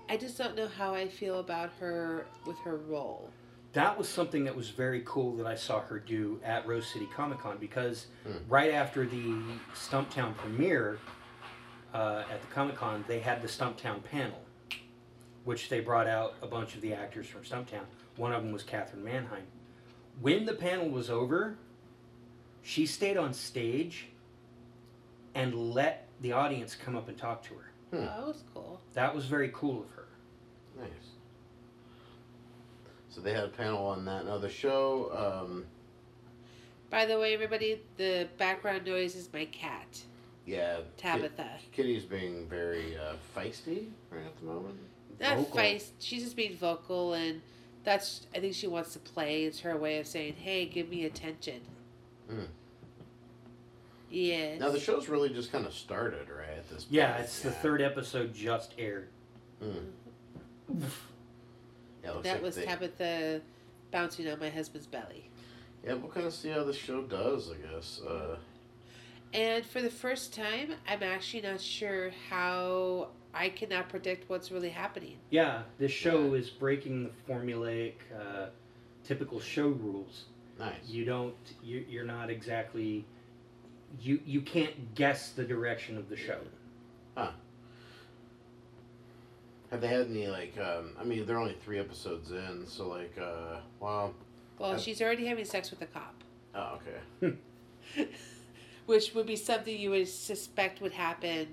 I 0.08 0.16
just 0.16 0.36
don't 0.38 0.54
know 0.56 0.68
how 0.68 0.94
I 0.94 1.08
feel 1.08 1.40
about 1.40 1.70
her 1.80 2.26
with 2.46 2.58
her 2.58 2.76
role. 2.76 3.30
That 3.72 3.96
was 3.98 4.08
something 4.08 4.44
that 4.44 4.54
was 4.54 4.68
very 4.70 5.02
cool 5.04 5.34
that 5.36 5.46
I 5.46 5.56
saw 5.56 5.80
her 5.80 5.98
do 5.98 6.38
at 6.44 6.66
Rose 6.66 6.86
City 6.86 7.08
Comic 7.14 7.38
Con 7.40 7.56
because 7.58 8.06
Hmm. 8.24 8.32
right 8.48 8.72
after 8.72 9.06
the 9.06 9.42
Stumptown 9.74 10.36
premiere 10.36 10.98
uh, 11.92 12.24
at 12.30 12.40
the 12.40 12.46
Comic 12.48 12.76
Con, 12.76 13.04
they 13.08 13.18
had 13.20 13.40
the 13.42 13.48
Stumptown 13.48 14.02
panel, 14.04 14.40
which 15.44 15.68
they 15.68 15.80
brought 15.80 16.06
out 16.06 16.34
a 16.42 16.46
bunch 16.46 16.74
of 16.74 16.80
the 16.82 16.92
actors 16.92 17.26
from 17.26 17.42
Stumptown. 17.42 17.84
One 18.16 18.32
of 18.32 18.42
them 18.42 18.52
was 18.52 18.62
Camryn 18.62 19.02
Manheim. 19.02 19.46
When 20.20 20.44
the 20.44 20.54
panel 20.54 20.88
was 20.88 21.10
over, 21.10 21.56
she 22.62 22.86
stayed 22.86 23.16
on 23.16 23.32
stage 23.32 24.06
and 25.34 25.54
let 25.74 26.06
the 26.20 26.32
audience 26.32 26.76
come 26.76 26.94
up 26.94 27.08
and 27.08 27.18
talk 27.18 27.42
to 27.44 27.54
her. 27.54 27.70
Hmm. 27.94 28.02
Oh, 28.02 28.16
that 28.16 28.26
was 28.26 28.44
cool. 28.52 28.80
That 28.94 29.14
was 29.14 29.26
very 29.26 29.50
cool 29.54 29.82
of 29.82 29.90
her. 29.90 30.06
Nice. 30.78 30.88
So 33.08 33.20
they 33.20 33.32
had 33.32 33.44
a 33.44 33.48
panel 33.48 33.86
on 33.86 34.04
that. 34.06 34.26
Now 34.26 34.38
the 34.38 34.48
show, 34.48 35.44
um, 35.46 35.66
By 36.90 37.06
the 37.06 37.18
way, 37.18 37.32
everybody, 37.34 37.80
the 37.96 38.28
background 38.38 38.86
noise 38.86 39.14
is 39.14 39.28
my 39.32 39.44
cat, 39.46 40.02
yeah, 40.46 40.78
Tabitha. 40.96 41.48
Kit- 41.62 41.72
Kitty's 41.72 42.04
being 42.04 42.46
very 42.48 42.96
uh, 42.96 43.14
feisty 43.36 43.88
right 44.10 44.24
at 44.26 44.36
the 44.38 44.44
moment. 44.44 44.78
Not 45.20 45.38
Vocal. 45.38 45.60
feist. 45.60 45.90
She's 46.00 46.24
just 46.24 46.36
being 46.36 46.56
vocal, 46.56 47.14
and 47.14 47.40
that's. 47.84 48.26
I 48.34 48.40
think 48.40 48.54
she 48.54 48.66
wants 48.66 48.92
to 48.94 48.98
play. 48.98 49.44
It's 49.44 49.60
her 49.60 49.76
way 49.76 49.98
of 49.98 50.06
saying, 50.08 50.34
"Hey, 50.34 50.66
give 50.66 50.88
me 50.88 51.04
attention." 51.04 51.60
Mm. 52.30 52.46
Yes. 54.14 54.60
Now 54.60 54.70
the 54.70 54.78
show's 54.80 55.08
really 55.08 55.28
just 55.30 55.50
kind 55.50 55.66
of 55.66 55.74
started, 55.74 56.28
right? 56.30 56.56
At 56.56 56.68
this. 56.70 56.84
Point. 56.84 56.92
Yeah, 56.92 57.12
point. 57.12 57.24
it's 57.24 57.40
the 57.40 57.50
third 57.50 57.82
episode 57.82 58.32
just 58.34 58.74
aired. 58.78 59.08
Mm. 59.62 59.86
Yeah, 62.04 62.12
that 62.22 62.34
like 62.34 62.42
was 62.42 62.56
they- 62.56 62.64
Tabitha 62.64 63.40
bouncing 63.90 64.28
on 64.28 64.38
my 64.38 64.50
husband's 64.50 64.86
belly. 64.86 65.30
Yeah, 65.84 65.94
we'll 65.94 66.10
kind 66.10 66.26
of 66.26 66.32
see 66.32 66.48
how 66.50 66.64
the 66.64 66.72
show 66.72 67.02
does, 67.02 67.50
I 67.50 67.56
guess. 67.74 68.00
Uh, 68.00 68.36
And 69.32 69.64
for 69.66 69.82
the 69.82 69.90
first 69.90 70.32
time, 70.32 70.74
I'm 70.88 71.02
actually 71.02 71.42
not 71.42 71.60
sure 71.60 72.10
how 72.30 73.08
I 73.34 73.48
cannot 73.48 73.88
predict 73.88 74.30
what's 74.30 74.50
really 74.52 74.70
happening. 74.70 75.16
Yeah, 75.30 75.62
this 75.78 75.90
show 75.92 76.34
is 76.34 76.50
breaking 76.50 77.04
the 77.04 77.10
formulaic, 77.32 77.94
uh, 78.16 78.46
typical 79.04 79.40
show 79.40 79.68
rules. 79.68 80.24
nice. 80.58 80.74
You 80.86 81.04
don't, 81.04 81.34
you, 81.62 81.84
you're 81.88 82.04
not 82.04 82.30
exactly, 82.30 83.04
you 84.00 84.20
you 84.24 84.40
can't 84.40 84.94
guess 84.94 85.30
the 85.30 85.44
direction 85.44 85.96
of 85.96 86.08
the 86.08 86.16
show. 86.16 86.38
Huh. 87.16 87.30
Have 89.70 89.80
they 89.80 89.88
had 89.88 90.06
any 90.06 90.28
like? 90.28 90.56
Um, 90.58 90.94
I 91.00 91.04
mean, 91.04 91.26
they're 91.26 91.38
only 91.38 91.56
three 91.64 91.78
episodes 91.78 92.30
in, 92.30 92.64
so 92.66 92.88
like, 92.88 93.16
uh, 93.20 93.56
well, 93.80 94.14
Well, 94.58 94.72
Uh, 94.72 94.78
she's 94.78 95.02
already 95.02 95.26
having 95.26 95.44
sex 95.44 95.70
with 95.70 95.82
a 95.82 95.86
cop, 95.86 96.14
oh, 96.54 96.78
okay. 97.22 97.36
which 98.86 99.14
would 99.14 99.26
be 99.26 99.36
something 99.36 99.76
you 99.76 99.90
would 99.90 100.08
suspect 100.08 100.80
would 100.80 100.92
happen 100.92 101.48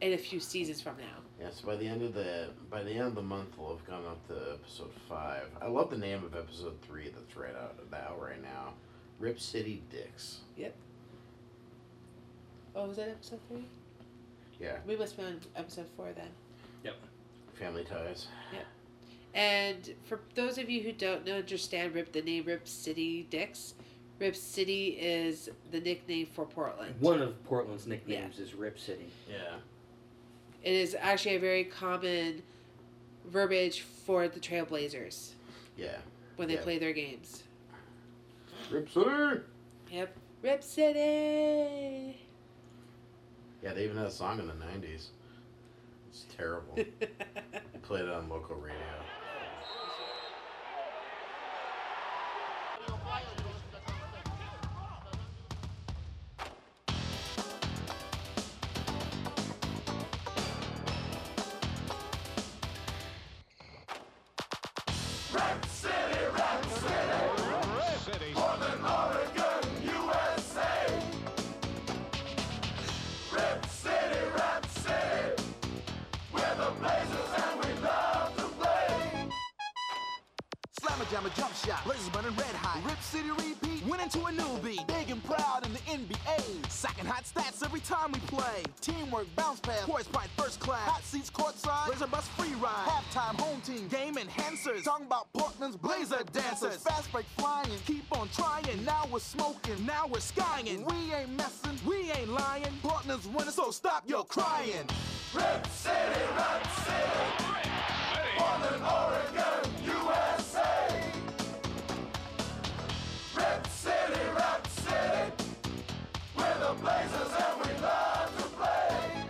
in 0.00 0.12
a 0.14 0.18
few 0.18 0.40
seasons 0.40 0.80
from 0.80 0.96
now. 0.96 1.18
Yeah, 1.40 1.50
so 1.50 1.66
by 1.66 1.76
the 1.76 1.86
end 1.86 2.02
of 2.02 2.14
the 2.14 2.50
by 2.70 2.82
the 2.82 2.92
end 2.92 3.08
of 3.08 3.14
the 3.16 3.22
month, 3.22 3.58
we'll 3.58 3.76
have 3.76 3.86
gone 3.86 4.04
up 4.06 4.26
to 4.28 4.34
episode 4.54 4.92
five. 5.08 5.48
I 5.60 5.66
love 5.66 5.90
the 5.90 5.98
name 5.98 6.24
of 6.24 6.34
episode 6.34 6.80
three 6.82 7.10
that's 7.10 7.36
right 7.36 7.54
out 7.54 7.76
of 7.82 7.90
now 7.90 8.14
right 8.18 8.40
now, 8.42 8.74
Rip 9.18 9.38
City 9.40 9.82
Dicks. 9.90 10.38
Oh, 12.74 12.86
was 12.86 12.96
that 12.96 13.08
episode 13.08 13.40
three? 13.48 13.64
Yeah, 14.60 14.76
We 14.86 14.96
must 14.96 15.16
be 15.16 15.24
on 15.24 15.40
episode 15.56 15.86
four 15.96 16.08
then. 16.14 16.28
Yep. 16.84 16.94
Family 17.54 17.84
Ties. 17.84 18.28
Yep. 18.52 18.64
And 19.34 19.94
for 20.04 20.20
those 20.34 20.58
of 20.58 20.70
you 20.70 20.82
who 20.82 20.92
don't 20.92 21.24
know, 21.26 21.36
understand 21.38 21.94
Rip 21.94 22.12
the 22.12 22.22
name 22.22 22.44
Rip 22.46 22.68
City 22.68 23.26
Dicks. 23.30 23.74
Rip 24.18 24.36
City 24.36 24.88
is 25.00 25.50
the 25.70 25.80
nickname 25.80 26.26
for 26.26 26.44
Portland. 26.44 26.94
One 27.00 27.20
of 27.22 27.42
Portland's 27.44 27.86
nicknames 27.86 28.38
is 28.38 28.54
Rip 28.54 28.78
City. 28.78 29.10
Yeah. 29.28 29.56
It 30.62 30.74
is 30.74 30.94
actually 30.98 31.36
a 31.36 31.40
very 31.40 31.64
common 31.64 32.42
verbiage 33.26 33.80
for 33.80 34.28
the 34.28 34.38
Trailblazers 34.38 35.30
Yeah. 35.76 35.98
when 36.36 36.46
they 36.46 36.54
Yeah. 36.54 36.60
play 36.62 36.78
their 36.78 36.92
games. 36.92 37.42
Rip 38.70 38.88
City. 38.90 39.40
Yep. 39.90 40.16
Rip 40.42 40.62
City. 40.62 42.16
Yeah, 43.62 43.72
they 43.72 43.84
even 43.84 43.96
had 43.96 44.06
a 44.06 44.10
song 44.10 44.40
in 44.40 44.46
the 44.46 44.54
'90s. 44.54 45.08
It's 46.10 46.26
terrible. 46.36 46.74
Played 47.82 48.04
it 48.04 48.10
on 48.10 48.28
local 48.28 48.56
radio. 48.56 48.76
Talking 94.92 95.06
about 95.06 95.32
Portland's 95.32 95.76
Blazer 95.78 96.22
dancers. 96.34 96.76
Fast 96.76 97.10
break 97.10 97.24
flying. 97.38 97.70
Keep 97.86 98.14
on 98.14 98.28
trying. 98.28 98.84
Now 98.84 99.08
we're 99.10 99.20
smoking. 99.20 99.86
Now 99.86 100.06
we're 100.06 100.20
skying. 100.20 100.84
We 100.84 101.14
ain't 101.14 101.30
messing. 101.30 101.78
We 101.86 102.12
ain't 102.12 102.28
lying. 102.28 102.66
Portland's 102.82 103.26
winning, 103.26 103.52
so 103.52 103.70
stop 103.70 104.06
your 104.06 104.22
crying. 104.24 104.86
Rip 105.34 105.66
City, 105.68 105.96
Rip 106.36 106.66
City. 106.84 107.32
Portland, 108.36 108.82
Oregon, 108.84 109.70
USA. 109.82 111.00
Rip 113.34 113.66
City, 113.68 114.20
Rip 114.34 114.66
City. 114.66 115.32
We're 116.36 116.58
the 116.58 116.74
Blazers 116.82 117.32
and 117.40 117.60
we 117.64 117.82
love 117.82 118.36
to 118.36 118.42
play. 118.58 119.24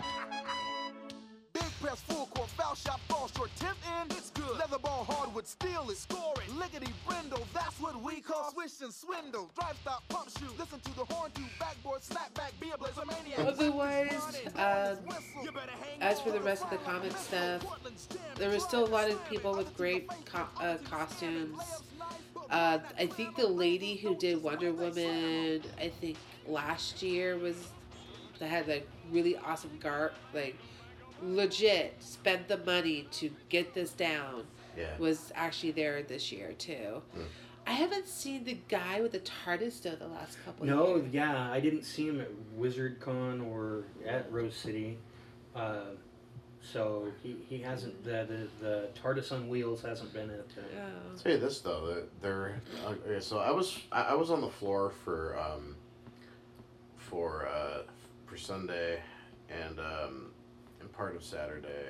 Big 1.53 1.71
press, 1.79 2.01
full 2.01 2.25
court, 2.25 2.49
foul 2.49 2.75
shot, 2.75 2.99
ball 3.43 3.49
short, 3.59 3.75
10th 3.75 4.11
in, 4.11 4.17
it's 4.17 4.29
good. 4.31 4.57
Leather 4.57 4.79
ball, 4.79 5.05
hardwood, 5.09 5.47
steal 5.47 5.89
it, 5.89 5.97
score 5.97 6.33
it. 6.37 6.55
Lickety 6.55 6.91
brindle, 7.07 7.45
that's 7.53 7.79
what 7.79 8.01
we 8.01 8.21
call 8.21 8.51
swish 8.51 8.81
and 8.81 8.93
swindle. 8.93 9.49
Drive 9.55 9.77
stop, 9.81 10.07
pump 10.09 10.29
shoot, 10.37 10.57
listen 10.57 10.79
to 10.79 10.95
the 10.95 11.05
horn, 11.05 11.31
do 11.33 11.43
backboard, 11.59 12.03
snap 12.03 12.33
back, 12.33 12.53
be 12.59 12.71
a 12.71 12.77
blazer 12.77 13.03
maniac. 13.05 13.39
Otherwise, 13.39 14.41
um, 14.55 14.97
as 16.01 16.19
for 16.19 16.31
the 16.31 16.41
rest 16.41 16.63
of 16.63 16.69
the 16.69 16.77
comic 16.77 17.15
stuff, 17.17 17.65
there 18.35 18.49
was 18.49 18.63
still 18.63 18.85
a 18.85 18.89
lot 18.89 19.09
of 19.09 19.23
people 19.29 19.55
with 19.55 19.75
great 19.75 20.09
co- 20.25 20.47
uh, 20.59 20.77
costumes. 20.89 21.59
Uh, 22.49 22.79
I 22.97 23.07
think 23.07 23.35
the 23.35 23.47
lady 23.47 23.95
who 23.95 24.15
did 24.15 24.41
Wonder 24.43 24.73
Woman, 24.73 25.63
I 25.79 25.89
think 25.89 26.17
last 26.47 27.01
year 27.01 27.37
was 27.37 27.55
that 28.39 28.49
had 28.49 28.67
like 28.67 28.87
really 29.11 29.37
awesome 29.37 29.71
garb, 29.79 30.11
like 30.33 30.55
legit 31.23 31.95
spent 31.99 32.47
the 32.47 32.57
money 32.59 33.07
to 33.11 33.31
get 33.49 33.73
this 33.73 33.91
down 33.91 34.43
Yeah. 34.77 34.97
was 34.97 35.31
actually 35.35 35.71
there 35.71 36.01
this 36.03 36.31
year 36.31 36.53
too. 36.53 37.01
I 37.65 37.71
haven't 37.71 38.07
seen 38.07 38.43
the 38.43 38.57
guy 38.67 38.99
with 38.99 39.13
the 39.13 39.19
TARDIS 39.21 39.81
though 39.83 39.95
the 39.95 40.07
last 40.07 40.37
couple. 40.43 40.65
No, 40.65 40.97
years. 40.97 41.13
yeah, 41.13 41.49
I 41.51 41.59
didn't 41.61 41.83
see 41.83 42.07
him 42.07 42.19
at 42.19 42.29
WizardCon 42.59 43.45
or 43.49 43.85
at 44.05 44.29
Rose 44.31 44.55
City. 44.55 44.97
Uh, 45.55 45.81
so 46.61 47.07
he, 47.21 47.37
he 47.47 47.57
hasn't 47.59 48.03
the, 48.03 48.25
the 48.27 48.65
the 48.65 48.89
TARDIS 49.01 49.31
on 49.31 49.47
wheels 49.47 49.81
hasn't 49.81 50.13
been 50.13 50.29
at. 50.29 50.39
Uh, 50.39 50.61
Oh. 50.77 51.11
I'll 51.11 51.17
tell 51.17 51.31
you 51.31 51.37
this 51.39 51.59
though, 51.61 51.87
that 51.87 52.21
there. 52.21 52.61
Okay, 52.85 53.19
so 53.21 53.39
I 53.39 53.51
was 53.51 53.79
I, 53.93 54.01
I 54.01 54.13
was 54.15 54.29
on 54.31 54.41
the 54.41 54.49
floor 54.49 54.91
for 55.05 55.37
um, 55.39 55.75
for 56.97 57.47
uh, 57.47 57.83
for 58.25 58.35
Sunday, 58.37 58.99
and 59.49 59.79
um, 59.79 60.31
and 60.31 60.32
part 60.93 61.15
of 61.15 61.23
Saturday, 61.23 61.85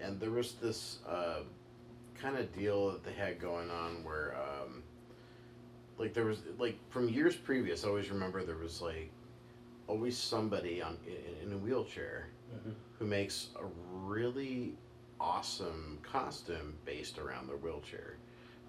and 0.00 0.20
there 0.20 0.30
was 0.30 0.52
this 0.54 0.98
uh, 1.08 1.40
kind 2.14 2.36
of 2.36 2.52
deal 2.54 2.90
that 2.92 3.04
they 3.04 3.12
had 3.12 3.40
going 3.40 3.70
on 3.70 4.04
where 4.04 4.34
um, 4.36 4.82
like 5.98 6.14
there 6.14 6.24
was 6.24 6.38
like 6.58 6.78
from 6.90 7.08
years 7.08 7.36
previous. 7.36 7.84
I 7.84 7.88
always 7.88 8.10
remember 8.10 8.44
there 8.44 8.56
was 8.56 8.80
like 8.82 9.10
always 9.88 10.16
somebody 10.16 10.80
on 10.82 10.96
in, 11.06 11.48
in 11.48 11.52
a 11.54 11.58
wheelchair 11.58 12.28
Mhm. 12.54 12.74
who 12.98 13.06
makes 13.06 13.48
a 13.58 13.64
really 14.04 14.74
awesome 15.18 15.98
costume 16.02 16.74
based 16.84 17.18
around 17.18 17.48
their 17.48 17.56
wheelchair. 17.56 18.16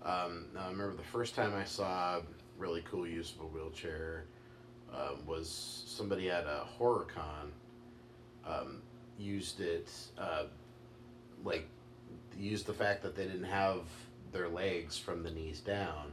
Um, 0.03 0.45
now, 0.53 0.61
I 0.67 0.69
remember 0.69 0.95
the 0.95 1.03
first 1.03 1.35
time 1.35 1.53
I 1.53 1.65
saw 1.65 2.21
really 2.57 2.81
cool 2.89 3.05
use 3.05 3.33
of 3.35 3.41
a 3.41 3.45
wheelchair 3.47 4.23
um, 4.93 5.25
was 5.25 5.49
somebody 5.85 6.29
at 6.31 6.45
a 6.45 6.63
horror 6.65 7.05
con 7.13 7.51
um, 8.45 8.81
used 9.17 9.59
it 9.59 9.91
uh, 10.17 10.43
like 11.43 11.67
used 12.37 12.65
the 12.65 12.73
fact 12.73 13.03
that 13.03 13.15
they 13.15 13.25
didn't 13.25 13.43
have 13.43 13.81
their 14.31 14.49
legs 14.49 14.97
from 14.97 15.23
the 15.23 15.31
knees 15.31 15.59
down 15.59 16.11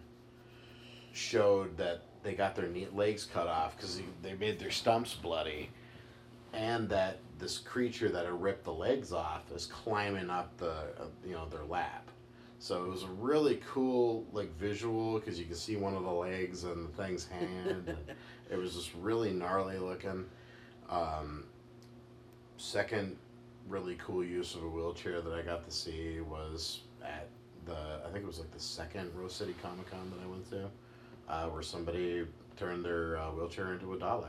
showed 1.12 1.76
that 1.76 2.02
they 2.22 2.34
got 2.34 2.54
their 2.54 2.68
knee, 2.68 2.86
legs 2.92 3.24
cut 3.24 3.46
off 3.46 3.76
because 3.76 4.00
they 4.22 4.34
made 4.34 4.58
their 4.58 4.70
stumps 4.70 5.14
bloody 5.14 5.70
and 6.52 6.88
that 6.88 7.18
this 7.38 7.58
creature 7.58 8.08
that 8.08 8.24
had 8.26 8.42
ripped 8.42 8.64
the 8.64 8.72
legs 8.72 9.12
off 9.12 9.50
is 9.54 9.66
climbing 9.66 10.30
up 10.30 10.56
the 10.58 10.70
uh, 10.70 11.06
you 11.24 11.32
know 11.32 11.48
their 11.48 11.64
lap. 11.64 12.08
So 12.58 12.84
it 12.84 12.90
was 12.90 13.04
a 13.04 13.08
really 13.08 13.60
cool 13.72 14.26
like 14.32 14.54
visual 14.58 15.18
because 15.18 15.38
you 15.38 15.46
can 15.46 15.54
see 15.54 15.76
one 15.76 15.94
of 15.94 16.02
the 16.02 16.10
legs 16.10 16.64
and 16.64 16.88
the 16.88 17.02
thing's 17.02 17.26
hand 17.26 17.88
and 17.88 17.98
it 18.50 18.56
was 18.56 18.74
just 18.74 18.90
really 19.00 19.30
gnarly 19.32 19.78
looking. 19.78 20.26
Um, 20.90 21.44
second 22.60 23.16
really 23.68 23.96
cool 23.96 24.22
use 24.24 24.54
of 24.54 24.62
a 24.62 24.68
wheelchair 24.68 25.20
that 25.20 25.32
i 25.32 25.40
got 25.40 25.64
to 25.64 25.70
see 25.70 26.20
was 26.20 26.80
at 27.02 27.28
the 27.64 28.00
i 28.06 28.10
think 28.12 28.24
it 28.24 28.26
was 28.26 28.38
like 28.38 28.50
the 28.52 28.60
second 28.60 29.10
rose 29.14 29.34
city 29.34 29.54
comic-con 29.62 30.12
that 30.14 30.22
i 30.22 30.26
went 30.28 30.48
to 30.50 30.68
uh, 31.28 31.46
where 31.48 31.62
somebody 31.62 32.26
turned 32.56 32.84
their 32.84 33.16
uh, 33.16 33.30
wheelchair 33.30 33.72
into 33.72 33.94
a 33.94 33.96
dalek 33.96 34.26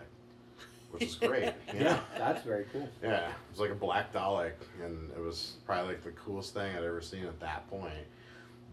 which 0.91 1.03
is 1.03 1.15
great 1.15 1.53
you 1.73 1.81
yeah, 1.81 1.99
that's 2.17 2.43
very 2.43 2.65
cool. 2.71 2.87
Yeah, 3.01 3.27
it 3.27 3.33
was 3.49 3.59
like 3.59 3.71
a 3.71 3.75
black 3.75 4.13
Dalek, 4.13 4.53
and 4.83 5.09
it 5.11 5.19
was 5.19 5.53
probably 5.65 5.93
like 5.93 6.03
the 6.03 6.11
coolest 6.11 6.53
thing 6.53 6.75
I'd 6.75 6.83
ever 6.83 7.01
seen 7.01 7.25
at 7.25 7.39
that 7.39 7.69
point. 7.69 7.93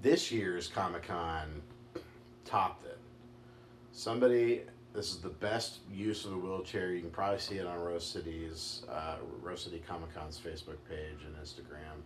This 0.03 0.31
year's 0.31 0.69
Comic 0.69 1.05
Con 1.05 1.63
topped 2.45 2.87
it. 2.87 2.99
Somebody, 3.93 4.63
this 4.99 5.11
is 5.13 5.19
the 5.19 5.29
best 5.29 5.79
use 5.93 6.25
of 6.25 6.33
a 6.33 6.37
wheelchair. 6.37 6.93
You 6.93 7.01
can 7.03 7.11
probably 7.11 7.39
see 7.39 7.55
it 7.55 7.67
on 7.69 7.79
Rose 7.79 8.05
City's, 8.05 8.83
uh, 8.91 9.15
Rose 9.41 9.63
City 9.63 9.81
Comic 9.87 10.13
Con's 10.13 10.41
Facebook 10.45 10.79
page 10.89 11.21
and 11.25 11.37
Instagram. 11.37 12.03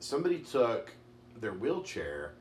Somebody 0.00 0.40
took 0.40 0.90
their 1.40 1.52
wheelchair 1.52 2.32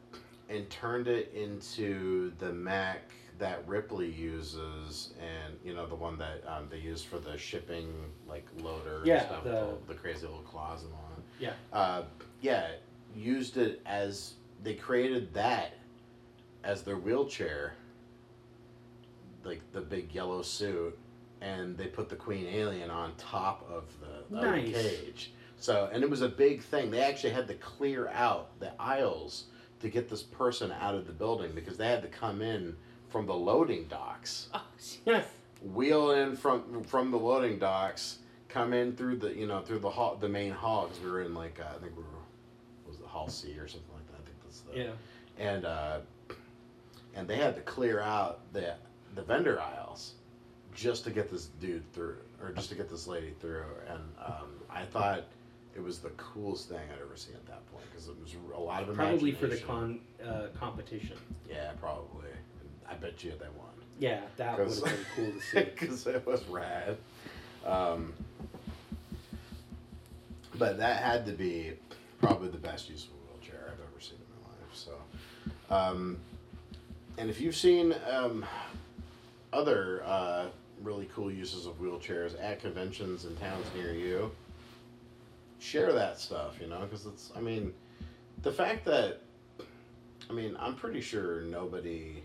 and 0.50 0.68
turned 0.72 1.08
it 1.08 1.32
into 1.36 2.32
the 2.40 2.52
mech 2.52 3.12
that 3.38 3.68
Ripley 3.68 4.10
uses, 4.12 5.14
and 5.22 5.56
you 5.64 5.76
know 5.76 5.86
the 5.86 5.94
one 5.94 6.18
that 6.18 6.42
um, 6.48 6.68
they 6.72 6.80
use 6.80 7.04
for 7.04 7.20
the 7.20 7.38
shipping 7.38 7.94
like 8.28 8.48
loader 8.64 9.04
Yeah, 9.06 9.18
and 9.18 9.26
stuff, 9.28 9.44
with 9.44 9.54
the- 9.88 9.94
the 9.94 10.00
crazy 10.00 10.22
little 10.26 10.40
claws 10.42 10.84
and 10.84 10.92
all 10.94 11.12
that. 11.16 11.24
Yeah. 11.40 11.54
Uh, 11.72 12.04
yeah, 12.42 12.70
used 13.16 13.58
it 13.58 13.82
as 13.86 14.34
they 14.64 14.74
created 14.74 15.32
that 15.36 15.74
as 16.64 16.82
their 16.82 16.98
wheelchair, 16.98 17.76
like 19.46 19.62
the 19.72 19.82
big 19.82 20.14
yellow 20.14 20.42
suit, 20.42 20.98
and 21.42 21.78
they 21.78 21.88
put 21.88 22.10
the 22.10 22.16
Queen 22.16 22.48
Alien 22.48 22.90
on 22.90 23.14
top 23.16 23.66
of 23.70 23.84
the, 24.00 24.36
of 24.36 24.42
the 24.42 24.50
Nice. 24.52 24.74
cage. 24.74 25.32
So, 25.58 25.90
and 25.94 26.04
it 26.04 26.10
was 26.10 26.22
a 26.22 26.28
big 26.30 26.62
thing. 26.62 26.92
They 26.92 27.02
actually 27.02 27.30
had 27.32 27.48
to 27.48 27.54
clear 27.56 28.10
out 28.10 28.60
the 28.60 28.72
aisles 28.80 29.46
to 29.80 29.90
get 29.90 30.10
this 30.10 30.24
person 30.24 30.72
out 30.82 30.96
of 30.96 31.08
the 31.08 31.14
building 31.14 31.52
because 31.54 31.78
they 31.78 31.88
had 31.88 32.02
to 32.02 32.08
come 32.08 32.42
in 32.42 32.76
from 33.10 33.26
the 33.26 33.34
loading 33.34 33.86
docks 33.88 34.50
Oh, 34.54 34.64
Yeah. 35.06 35.24
wheel 35.62 36.12
in 36.12 36.36
from 36.36 36.84
from 36.84 37.12
the 37.12 37.18
loading 37.18 37.60
docks, 37.60 38.20
come 38.50 38.74
in 38.74 38.96
through 38.96 39.18
the 39.18 39.34
you 39.34 39.48
know 39.48 39.62
through 39.62 39.80
the 39.80 39.90
hall, 39.90 40.18
the 40.20 40.28
main 40.28 40.52
hall 40.52 40.88
because 40.88 41.04
we 41.04 41.10
were 41.12 41.22
in 41.22 41.34
like 41.34 41.60
uh, 41.60 41.76
I 41.76 41.80
think 41.80 41.96
we 41.96 42.04
were 42.04 42.10
was 42.88 43.00
it 43.00 43.06
hall 43.06 43.30
C 43.30 43.58
or 43.60 43.68
something 43.68 43.90
like 43.94 44.08
that. 44.08 44.22
I 44.22 44.26
think 44.26 44.38
that's 44.44 44.60
the 44.62 44.78
Yeah. 44.78 45.46
and 45.52 45.66
uh, 45.66 46.00
and 47.16 47.28
they 47.28 47.38
had 47.38 47.56
to 47.56 47.62
clear 47.62 48.00
out 48.02 48.42
the 48.54 48.76
the 49.16 49.22
vendor 49.22 49.60
aisles 49.62 50.14
just 50.76 51.04
to 51.06 51.10
get 51.10 51.32
this 51.32 51.46
dude 51.62 51.90
through 51.94 52.18
or 52.42 52.52
just 52.52 52.70
to 52.70 52.76
get 52.76 52.90
this 52.90 53.08
lady 53.08 53.34
through 53.40 53.64
and 53.90 54.02
um, 54.26 54.50
I 54.70 54.84
thought 54.84 55.24
it 55.76 55.82
was 55.82 56.00
the 56.00 56.10
coolest 56.12 56.70
thing 56.70 56.80
I'd 56.94 57.02
ever 57.02 57.16
seen 57.16 57.36
at 57.36 57.46
that 57.48 57.66
point 57.72 57.86
because 57.92 58.08
it 58.10 58.16
was 58.22 58.34
a 58.56 58.60
lot 58.60 58.84
of 58.88 58.94
Probably 58.96 59.32
for 59.32 59.48
the 59.48 59.58
con 59.58 60.00
uh, 60.26 60.48
competition. 60.60 61.18
yeah 61.50 61.72
probably 61.80 62.30
I 62.90 62.94
bet 62.96 63.24
you 63.24 63.32
they 63.32 63.48
won 63.58 63.70
Yeah, 64.00 64.20
that 64.38 64.58
would 64.60 64.68
have 64.68 64.84
been 64.84 64.94
cool 65.16 65.32
to 65.32 65.40
see. 65.42 65.64
because 65.64 66.06
it 66.08 66.26
was 66.26 66.44
rad. 66.46 66.98
Um, 67.66 68.14
but 70.58 70.78
that 70.78 71.02
had 71.04 71.26
to 71.26 71.32
be 71.32 71.74
probably 72.22 72.50
the 72.50 72.58
best 72.58 72.90
use 72.90 73.06
of 73.06 73.10
a 73.12 73.34
wheelchair 73.40 73.62
I've 73.68 73.74
ever 73.80 74.00
seen 74.00 74.18
in 74.18 74.44
my 74.44 74.50
life. 74.50 74.74
So, 74.74 75.74
um, 75.74 76.18
and 77.18 77.30
if 77.30 77.42
you've 77.42 77.56
seen 77.56 77.94
um, 78.10 78.46
other 79.56 80.04
uh, 80.06 80.46
really 80.82 81.08
cool 81.16 81.32
uses 81.32 81.66
of 81.66 81.80
wheelchairs 81.80 82.36
at 82.44 82.60
conventions 82.60 83.26
in 83.26 83.36
towns 83.38 83.66
near 83.76 83.94
you, 83.94 84.32
share 85.60 85.94
that 85.94 86.20
stuff. 86.20 86.58
You 86.62 86.68
know, 86.68 86.80
because 86.82 87.06
it's 87.06 87.32
I 87.36 87.40
mean, 87.42 87.74
the 88.44 88.52
fact 88.52 88.86
that 88.86 89.22
I 90.30 90.34
mean 90.34 90.56
I'm 90.60 90.76
pretty 90.76 91.02
sure 91.02 91.42
nobody 91.42 92.22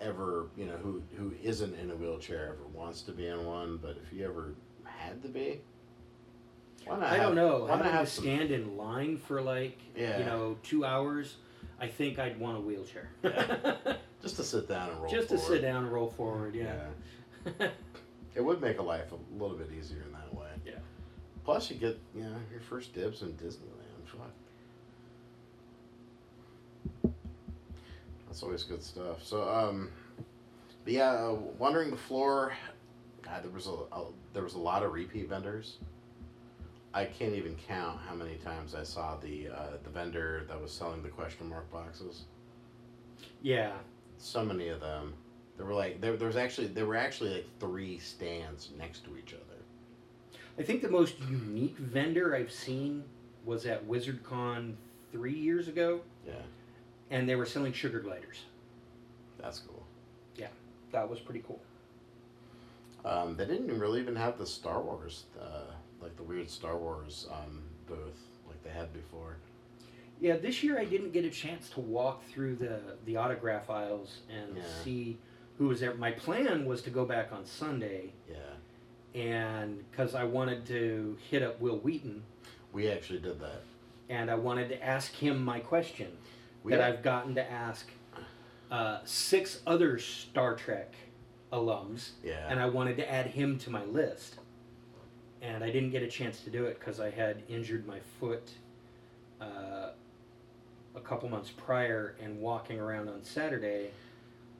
ever 0.00 0.46
you 0.56 0.64
know 0.64 0.76
who 0.78 1.02
who 1.16 1.34
isn't 1.42 1.74
in 1.78 1.90
a 1.90 1.94
wheelchair 1.94 2.46
ever 2.54 2.66
wants 2.72 3.02
to 3.02 3.12
be 3.12 3.26
in 3.26 3.44
one 3.44 3.78
but 3.82 3.98
if 4.02 4.10
you 4.16 4.24
ever 4.24 4.54
had 4.84 5.20
to 5.22 5.28
be 5.28 5.60
why 6.86 6.96
not 6.98 7.04
I 7.10 7.16
have- 7.16 7.22
don't 7.22 7.34
know. 7.34 7.58
why 7.64 7.68
not 7.68 7.76
Having 7.78 7.84
to 7.92 7.98
have 7.98 8.08
some 8.08 8.24
stand 8.24 8.50
in 8.50 8.78
line 8.78 9.18
for 9.18 9.42
like 9.42 9.78
Yeah. 9.94 10.18
you 10.18 10.24
know 10.24 10.56
two 10.62 10.86
hours. 10.86 11.36
I 11.78 11.86
think 11.88 12.18
I'd 12.18 12.40
want 12.40 12.56
a 12.56 12.60
wheelchair. 12.62 13.10
Just 14.22 14.36
to 14.36 14.44
sit 14.44 14.68
down 14.68 14.90
and 14.90 15.00
roll. 15.02 15.10
Just 15.10 15.28
to 15.30 15.38
forward. 15.38 15.52
sit 15.54 15.62
down 15.62 15.84
and 15.84 15.92
roll 15.92 16.10
forward. 16.10 16.54
Yeah. 16.54 17.68
It 18.32 18.44
would 18.44 18.60
make 18.60 18.78
a 18.78 18.82
life 18.82 19.10
a 19.10 19.42
little 19.42 19.56
bit 19.56 19.70
easier 19.76 20.02
in 20.06 20.12
that 20.12 20.32
way. 20.32 20.46
Yeah. 20.64 20.74
Plus, 21.44 21.68
you 21.68 21.76
get 21.76 21.98
you 22.14 22.22
know 22.22 22.36
your 22.52 22.60
first 22.60 22.94
dibs 22.94 23.22
in 23.22 23.32
Disneyland. 23.32 24.06
Fuck. 24.06 24.30
That's 28.26 28.42
always 28.44 28.62
good 28.62 28.82
stuff. 28.82 29.24
So, 29.24 29.48
um, 29.48 29.90
but 30.84 30.92
yeah, 30.92 31.10
uh, 31.10 31.34
wandering 31.58 31.90
the 31.90 31.96
floor. 31.96 32.52
God, 33.22 33.42
there 33.42 33.50
was 33.50 33.66
a, 33.66 33.72
a 33.92 34.04
there 34.32 34.44
was 34.44 34.54
a 34.54 34.58
lot 34.58 34.84
of 34.84 34.92
repeat 34.92 35.28
vendors. 35.28 35.78
I 36.94 37.04
can't 37.04 37.34
even 37.34 37.56
count 37.68 37.98
how 38.08 38.14
many 38.14 38.36
times 38.36 38.74
I 38.74 38.84
saw 38.84 39.16
the 39.16 39.48
uh, 39.48 39.76
the 39.82 39.90
vendor 39.90 40.44
that 40.48 40.60
was 40.60 40.70
selling 40.70 41.02
the 41.02 41.08
question 41.08 41.48
mark 41.48 41.70
boxes. 41.72 42.22
yeah. 43.42 43.72
So 44.20 44.44
many 44.44 44.68
of 44.68 44.80
them. 44.80 45.14
There 45.56 45.66
were 45.66 45.74
like 45.74 46.00
there, 46.00 46.16
there 46.16 46.26
was 46.28 46.36
actually 46.36 46.68
there 46.68 46.86
were 46.86 46.96
actually 46.96 47.34
like 47.34 47.46
three 47.58 47.98
stands 47.98 48.68
next 48.78 49.04
to 49.04 49.16
each 49.16 49.34
other. 49.34 49.42
I 50.58 50.62
think 50.62 50.82
the 50.82 50.90
most 50.90 51.18
unique 51.30 51.76
vendor 51.78 52.34
I've 52.36 52.52
seen 52.52 53.04
was 53.44 53.64
at 53.66 53.86
WizardCon 53.88 54.74
three 55.10 55.34
years 55.34 55.68
ago, 55.68 56.00
Yeah, 56.26 56.34
and 57.10 57.26
they 57.28 57.34
were 57.34 57.46
selling 57.46 57.72
sugar 57.72 58.00
gliders. 58.00 58.44
that's 59.40 59.58
cool. 59.60 59.82
Yeah, 60.36 60.48
that 60.92 61.08
was 61.08 61.18
pretty 61.18 61.42
cool. 61.46 61.60
Um, 63.04 63.36
they 63.36 63.46
didn't 63.46 63.78
really 63.78 64.00
even 64.00 64.14
have 64.16 64.36
the 64.38 64.46
Star 64.46 64.82
Wars, 64.82 65.24
uh, 65.40 65.72
like 66.02 66.14
the 66.16 66.22
weird 66.22 66.50
Star 66.50 66.76
Wars 66.76 67.26
um, 67.32 67.62
booth 67.86 68.20
like 68.46 68.62
they 68.62 68.70
had 68.70 68.92
before. 68.92 69.36
Yeah, 70.20 70.36
this 70.36 70.62
year 70.62 70.78
I 70.78 70.84
didn't 70.84 71.12
get 71.12 71.24
a 71.24 71.30
chance 71.30 71.70
to 71.70 71.80
walk 71.80 72.22
through 72.30 72.56
the 72.56 72.80
the 73.06 73.16
autograph 73.16 73.70
aisles 73.70 74.18
and 74.30 74.56
Yeah. 74.56 74.62
see 74.84 75.18
who 75.58 75.68
was 75.68 75.80
there. 75.80 75.94
My 75.94 76.12
plan 76.12 76.64
was 76.66 76.82
to 76.82 76.90
go 76.90 77.04
back 77.04 77.32
on 77.32 77.44
Sunday, 77.46 78.12
Yeah, 78.28 79.20
and 79.20 79.84
because 79.90 80.14
I 80.14 80.24
wanted 80.24 80.66
to 80.66 81.16
hit 81.30 81.42
up 81.42 81.60
Wil 81.60 81.78
Wheaton, 81.78 82.22
we 82.72 82.88
actually 82.88 83.18
did 83.20 83.40
that. 83.40 83.62
and 84.08 84.30
I 84.30 84.34
wanted 84.34 84.68
to 84.70 84.82
ask 84.84 85.12
him 85.12 85.44
my 85.44 85.60
question 85.60 86.16
We 86.62 86.72
that 86.72 86.80
had- 86.82 86.94
I've 86.94 87.02
gotten 87.02 87.34
to 87.36 87.50
ask 87.50 87.88
uh, 88.70 89.00
six 89.04 89.62
other 89.66 89.98
Star 89.98 90.54
Trek 90.54 90.94
alums, 91.52 92.10
Yeah, 92.22 92.46
and 92.48 92.60
I 92.60 92.66
wanted 92.66 92.96
to 92.98 93.10
add 93.10 93.26
him 93.26 93.58
to 93.60 93.70
my 93.70 93.84
list. 93.84 94.36
And 95.42 95.64
I 95.64 95.70
didn't 95.70 95.90
get 95.90 96.02
a 96.02 96.06
chance 96.08 96.42
to 96.44 96.50
do 96.50 96.66
it 96.66 96.78
because 96.78 97.00
I 97.00 97.10
had 97.10 97.42
injured 97.48 97.86
my 97.86 97.98
foot 98.20 98.50
uh, 99.40 99.90
a 100.94 101.00
couple 101.00 101.28
months 101.28 101.50
prior, 101.50 102.16
and 102.22 102.40
walking 102.40 102.78
around 102.78 103.08
on 103.08 103.22
Saturday 103.24 103.90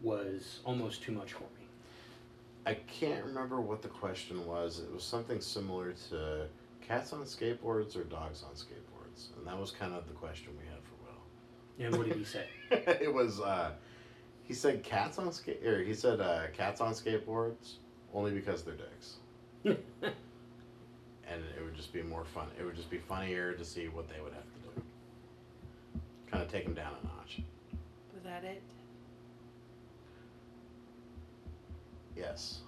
was 0.02 0.60
almost 0.64 1.02
too 1.02 1.12
much 1.12 1.32
for 1.32 1.40
me. 1.40 1.66
I 2.66 2.74
can't 2.74 3.24
remember 3.24 3.60
what 3.60 3.82
the 3.82 3.88
question 3.88 4.46
was. 4.46 4.78
It 4.78 4.92
was 4.92 5.02
something 5.02 5.40
similar 5.40 5.92
to 6.10 6.46
cats 6.80 7.12
on 7.12 7.22
skateboards 7.22 7.96
or 7.96 8.04
dogs 8.04 8.42
on 8.42 8.54
skateboards, 8.54 9.36
and 9.36 9.46
that 9.46 9.58
was 9.58 9.70
kind 9.70 9.94
of 9.94 10.06
the 10.06 10.14
question 10.14 10.48
we 10.58 10.66
had 10.66 10.78
for 10.84 10.94
Will. 11.04 11.86
And 11.86 11.96
what 11.96 12.08
did 12.08 12.16
he 12.16 12.24
say? 12.24 12.46
it 12.70 13.12
was 13.12 13.40
uh 13.40 13.72
he 14.50 14.54
said 14.54 14.82
cats 14.82 15.16
on 15.16 15.32
skate 15.32 15.64
or 15.64 15.80
he 15.80 15.94
said 15.94 16.20
uh, 16.20 16.48
cats 16.52 16.80
on 16.80 16.92
skateboards 16.92 17.74
only 18.12 18.32
because 18.32 18.64
they're 18.64 18.74
dicks 18.74 19.14
and 19.64 19.78
it 21.56 21.64
would 21.64 21.76
just 21.76 21.92
be 21.92 22.02
more 22.02 22.24
fun 22.24 22.48
it 22.58 22.64
would 22.64 22.74
just 22.74 22.90
be 22.90 22.98
funnier 22.98 23.52
to 23.52 23.64
see 23.64 23.86
what 23.86 24.08
they 24.08 24.20
would 24.20 24.32
have 24.32 24.49
kind 26.30 26.42
of 26.42 26.50
take 26.50 26.64
them 26.64 26.74
down 26.74 26.92
a 27.02 27.06
notch 27.06 27.40
Was 28.14 28.22
that 28.24 28.44
it? 28.44 28.62
yes 32.16 32.60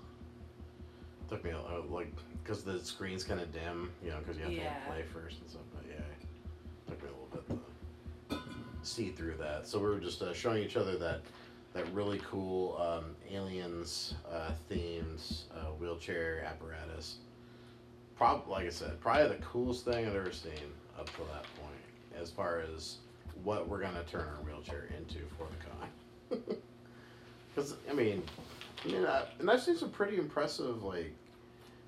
took 1.29 1.45
me 1.45 1.51
a, 1.51 1.57
a- 1.57 1.85
like 1.91 2.13
because 2.43 2.63
the 2.65 2.79
screen's 2.81 3.25
kind 3.25 3.41
of 3.41 3.53
dim 3.53 3.91
you 4.03 4.11
know 4.11 4.19
because 4.19 4.37
you 4.37 4.45
have 4.45 4.53
Yeah. 4.53 4.75
to 4.79 4.87
play 4.91 5.03
first 5.13 5.41
and 5.41 5.49
stuff 5.51 5.63
but 5.75 5.85
yeah 5.89 6.03
took 6.89 7.03
me 7.03 7.09
a 7.09 7.13
little 7.13 7.59
bit 8.29 8.31
to 8.31 8.39
see 8.83 9.11
through 9.11 9.37
that 9.39 9.67
so 9.67 9.79
we 9.79 9.87
were 9.87 10.01
just 10.01 10.23
uh, 10.23 10.33
showing 10.33 10.63
each 10.63 10.77
other 10.77 10.97
that 10.99 11.21
that 11.75 11.91
really 11.95 12.21
cool 12.29 12.77
um, 12.77 13.17
aliens 13.31 14.15
uh, 14.31 14.51
themed 14.71 15.45
uh, 15.55 15.71
wheelchair 15.81 16.45
apparatus. 16.47 17.17
Prob 18.15 18.47
like 18.47 18.67
I 18.67 18.69
said, 18.69 19.01
probably 19.01 19.29
the 19.29 19.43
coolest 19.43 19.87
thing 19.87 20.07
I've 20.07 20.15
ever 20.15 20.33
seen 20.33 20.53
up 20.99 21.07
to 21.07 21.19
that 21.33 21.45
point, 21.59 22.21
as 22.21 22.31
far 22.31 22.61
as 22.77 22.97
what 23.45 23.69
we're 23.69 23.81
gonna 23.81 24.05
turn 24.05 24.23
our 24.23 24.43
wheelchair 24.45 24.89
into 24.97 25.19
for 25.37 25.47
the 25.49 26.37
con. 26.37 26.57
Because 27.55 27.75
I 27.91 27.93
mean, 27.93 28.23
I 28.83 28.89
mean, 28.89 29.05
uh, 29.05 29.27
and 29.39 29.51
I've 29.51 29.61
seen 29.61 29.77
some 29.77 29.91
pretty 29.91 30.17
impressive, 30.17 30.83
like, 30.83 31.13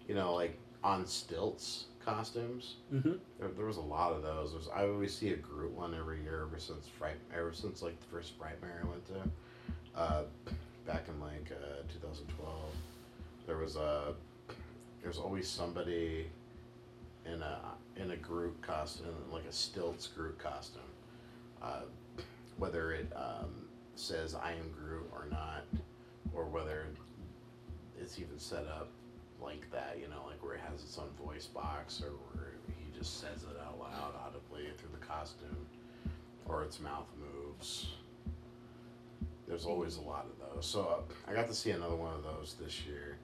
you 0.06 0.14
know, 0.14 0.34
like 0.34 0.58
on 0.82 1.06
stilts 1.06 1.86
costumes. 2.04 2.74
hmm 2.90 3.12
There, 3.40 3.48
there 3.48 3.64
was 3.64 3.78
a 3.78 3.82
lot 3.82 4.12
of 4.12 4.22
those. 4.22 4.52
There's, 4.52 4.68
I 4.68 4.82
always 4.86 5.16
see 5.16 5.30
a 5.30 5.36
Groot 5.36 5.72
one 5.72 5.94
every 5.94 6.20
year 6.22 6.42
ever 6.46 6.58
since 6.58 6.86
Fright, 6.86 7.16
ever 7.34 7.52
since 7.54 7.80
like 7.80 7.98
the 7.98 8.06
first 8.06 8.38
Frightmare 8.38 8.82
I 8.84 8.86
went 8.86 9.06
to, 9.06 9.98
uh, 9.98 10.22
back 10.86 11.06
in 11.08 11.18
like 11.18 11.50
uh, 11.50 11.82
2012. 11.94 12.58
There 13.46 13.56
was 13.56 13.76
a, 13.76 14.12
there's 15.02 15.16
always 15.18 15.48
somebody 15.48 16.26
in 17.24 17.40
a 17.42 17.58
in 17.96 18.10
a 18.10 18.16
Groot 18.16 18.60
costume, 18.60 19.14
like 19.32 19.44
a 19.48 19.52
stilts 19.52 20.06
Groot 20.08 20.38
costume, 20.38 20.82
uh, 21.64 21.80
whether 22.58 22.92
it 22.92 23.10
um, 23.16 23.68
says 23.94 24.34
I 24.34 24.52
am 24.52 24.70
Groot 24.70 25.08
or 25.12 25.26
not, 25.30 25.64
or 26.34 26.44
whether 26.44 26.86
it's 28.00 28.18
even 28.18 28.38
set 28.38 28.66
up 28.66 28.88
like 29.40 29.70
that, 29.72 29.98
you 30.00 30.08
know, 30.08 30.22
like 30.26 30.42
where 30.42 30.54
it 30.54 30.60
has 30.68 30.82
its 30.82 30.98
own 30.98 31.08
voice 31.26 31.46
box 31.46 32.02
or 32.02 32.10
where 32.32 32.52
he 32.68 32.98
just 32.98 33.20
says 33.20 33.44
it 33.44 33.60
out 33.64 33.78
loud 33.78 34.14
audibly 34.26 34.64
through 34.78 34.90
the 34.98 35.06
costume 35.06 35.66
or 36.46 36.62
its 36.62 36.80
mouth 36.80 37.06
moves. 37.18 37.88
There's 39.46 39.66
always 39.66 39.96
a 39.96 40.02
lot 40.02 40.26
of 40.26 40.54
those. 40.54 40.66
So 40.66 40.82
uh, 40.82 41.30
I 41.30 41.34
got 41.34 41.48
to 41.48 41.54
see 41.54 41.70
another 41.70 41.96
one 41.96 42.14
of 42.14 42.22
those 42.22 42.56
this 42.60 42.84
year. 42.86 43.18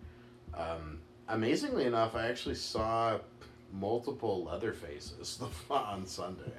Um, 0.54 0.98
amazingly 1.28 1.84
enough, 1.84 2.14
I 2.14 2.28
actually 2.28 2.56
saw 2.56 3.18
multiple 3.72 4.44
leather 4.44 4.72
faces 4.72 5.40
on 5.70 6.06
Sunday. 6.06 6.52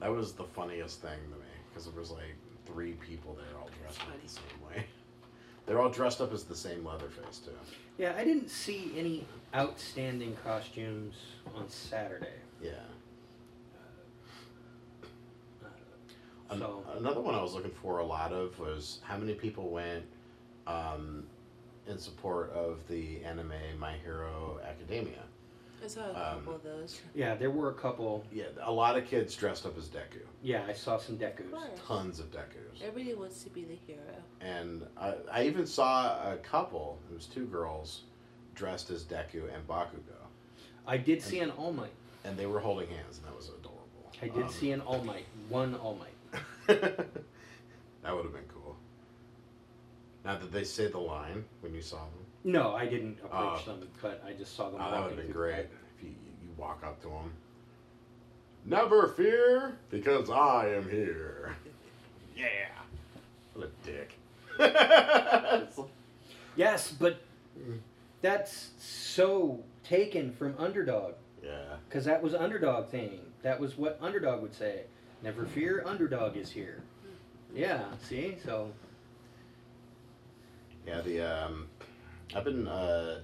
That 0.00 0.10
was 0.10 0.32
the 0.32 0.44
funniest 0.44 1.02
thing 1.02 1.18
to 1.30 1.36
me 1.36 1.44
because 1.68 1.84
there 1.86 1.98
was 1.98 2.10
like 2.10 2.34
three 2.66 2.92
people 2.92 3.34
there 3.34 3.58
all 3.60 3.68
dressed 3.82 4.00
up 4.00 4.22
the 4.22 4.28
same 4.28 4.44
way. 4.68 4.86
They're 5.66 5.80
all 5.80 5.90
dressed 5.90 6.20
up 6.20 6.32
as 6.32 6.44
the 6.44 6.56
same 6.56 6.84
Leatherface 6.84 7.38
too. 7.44 7.50
Yeah, 7.98 8.14
I 8.16 8.24
didn't 8.24 8.48
see 8.50 8.92
any 8.96 9.26
outstanding 9.54 10.36
costumes 10.42 11.14
on 11.54 11.68
Saturday. 11.68 12.32
Yeah. 12.62 12.70
Uh, 15.62 15.68
An- 16.54 16.58
So 16.60 16.84
another 16.96 17.20
one 17.20 17.34
I 17.34 17.42
was 17.42 17.54
looking 17.54 17.70
for 17.70 17.98
a 17.98 18.04
lot 18.06 18.32
of 18.32 18.58
was 18.58 19.00
how 19.04 19.16
many 19.18 19.34
people 19.34 19.68
went 19.70 20.04
um, 20.66 21.24
in 21.86 21.98
support 21.98 22.50
of 22.52 22.80
the 22.88 23.22
anime 23.24 23.52
My 23.78 23.92
Hero 24.04 24.60
Academia. 24.66 25.22
I 25.82 25.86
saw 25.86 26.00
a 26.02 26.08
Um, 26.08 26.14
couple 26.38 26.54
of 26.56 26.62
those. 26.62 27.00
yeah, 27.14 27.34
there 27.34 27.50
were 27.50 27.70
a 27.70 27.74
couple. 27.74 28.24
Yeah, 28.32 28.44
a 28.60 28.70
lot 28.72 28.96
of 28.98 29.06
kids 29.06 29.34
dressed 29.34 29.64
up 29.66 29.76
as 29.78 29.88
Deku. 29.88 30.20
Yeah, 30.42 30.64
I 30.68 30.72
saw 30.74 30.98
some 30.98 31.14
Of 31.16 31.20
Dekus. 31.22 31.50
course. 31.50 31.80
Tons 31.86 32.20
of 32.20 32.30
Dekus. 32.30 32.82
Everybody 32.82 33.14
wants 33.14 33.42
to 33.44 33.50
be 33.50 33.64
the 33.64 33.76
hero. 33.86 34.00
And 34.40 34.86
I, 34.96 35.14
I 35.32 35.44
even 35.44 35.66
saw 35.66 36.32
a 36.32 36.36
couple, 36.38 36.98
it 37.10 37.14
was 37.14 37.26
two 37.26 37.46
girls, 37.46 38.02
dressed 38.54 38.90
as 38.90 39.04
Deku 39.04 39.52
and 39.54 39.66
Bakugo. 39.66 40.16
I 40.86 40.96
did 40.96 41.22
see 41.22 41.40
an 41.40 41.50
All 41.52 41.72
Might. 41.72 41.92
And 42.24 42.36
they 42.36 42.44
were 42.46 42.60
holding 42.60 42.88
hands, 42.88 43.16
and 43.18 43.26
that 43.26 43.34
was 43.34 43.48
adorable. 43.48 44.12
I 44.20 44.28
did 44.28 44.44
Um, 44.44 44.50
see 44.50 44.72
an 44.72 44.82
All 44.82 45.02
Might. 45.02 45.24
One 45.48 45.74
All 45.76 45.94
Might. 45.94 46.40
that 46.66 48.14
would 48.14 48.24
have 48.24 48.32
been 48.34 48.44
cool. 48.48 48.76
Now, 50.24 50.36
did 50.36 50.52
they 50.52 50.64
say 50.64 50.88
the 50.88 50.98
line 50.98 51.46
when 51.62 51.74
you 51.74 51.80
saw 51.80 51.96
them? 52.00 52.26
No, 52.44 52.74
I 52.74 52.86
didn't 52.86 53.18
approach 53.24 53.60
Oh. 53.66 53.76
them, 53.76 53.88
but 54.00 54.22
I 54.26 54.32
just 54.32 54.56
saw 54.56 54.70
them. 54.70 54.80
Oh, 54.82 54.90
that 54.90 55.00
would 55.02 55.10
have 55.12 55.18
been 55.18 55.32
great 55.32 55.66
if 55.96 56.02
you, 56.02 56.08
you 56.10 56.48
walk 56.56 56.82
up 56.84 57.00
to 57.02 57.08
them. 57.08 57.32
Never 58.64 59.08
fear, 59.08 59.76
because 59.90 60.30
I 60.30 60.68
am 60.74 60.88
here. 60.90 61.54
Yeah. 62.36 62.46
What 63.52 63.66
a 63.68 63.86
dick. 63.86 64.16
Yes, 66.56 66.90
but 66.90 67.20
that's 68.22 68.70
so 68.78 69.62
taken 69.84 70.32
from 70.32 70.54
Underdog 70.58 71.14
yeah. 71.44 71.76
because 71.88 72.04
that 72.06 72.22
was 72.22 72.34
Underdog 72.34 72.88
thing. 72.88 73.20
That 73.42 73.60
was 73.60 73.76
what 73.78 73.98
Underdog 74.00 74.40
would 74.42 74.54
say. 74.54 74.82
Never 75.22 75.44
fear, 75.44 75.82
Underdog 75.86 76.36
is 76.36 76.50
here. 76.50 76.82
Yeah. 77.54 77.82
See, 78.08 78.36
so 78.44 78.72
Yeah, 80.86 81.00
the, 81.02 81.20
um, 81.20 81.66
I've 82.34 82.44
been, 82.44 82.66
uh, 82.68 83.20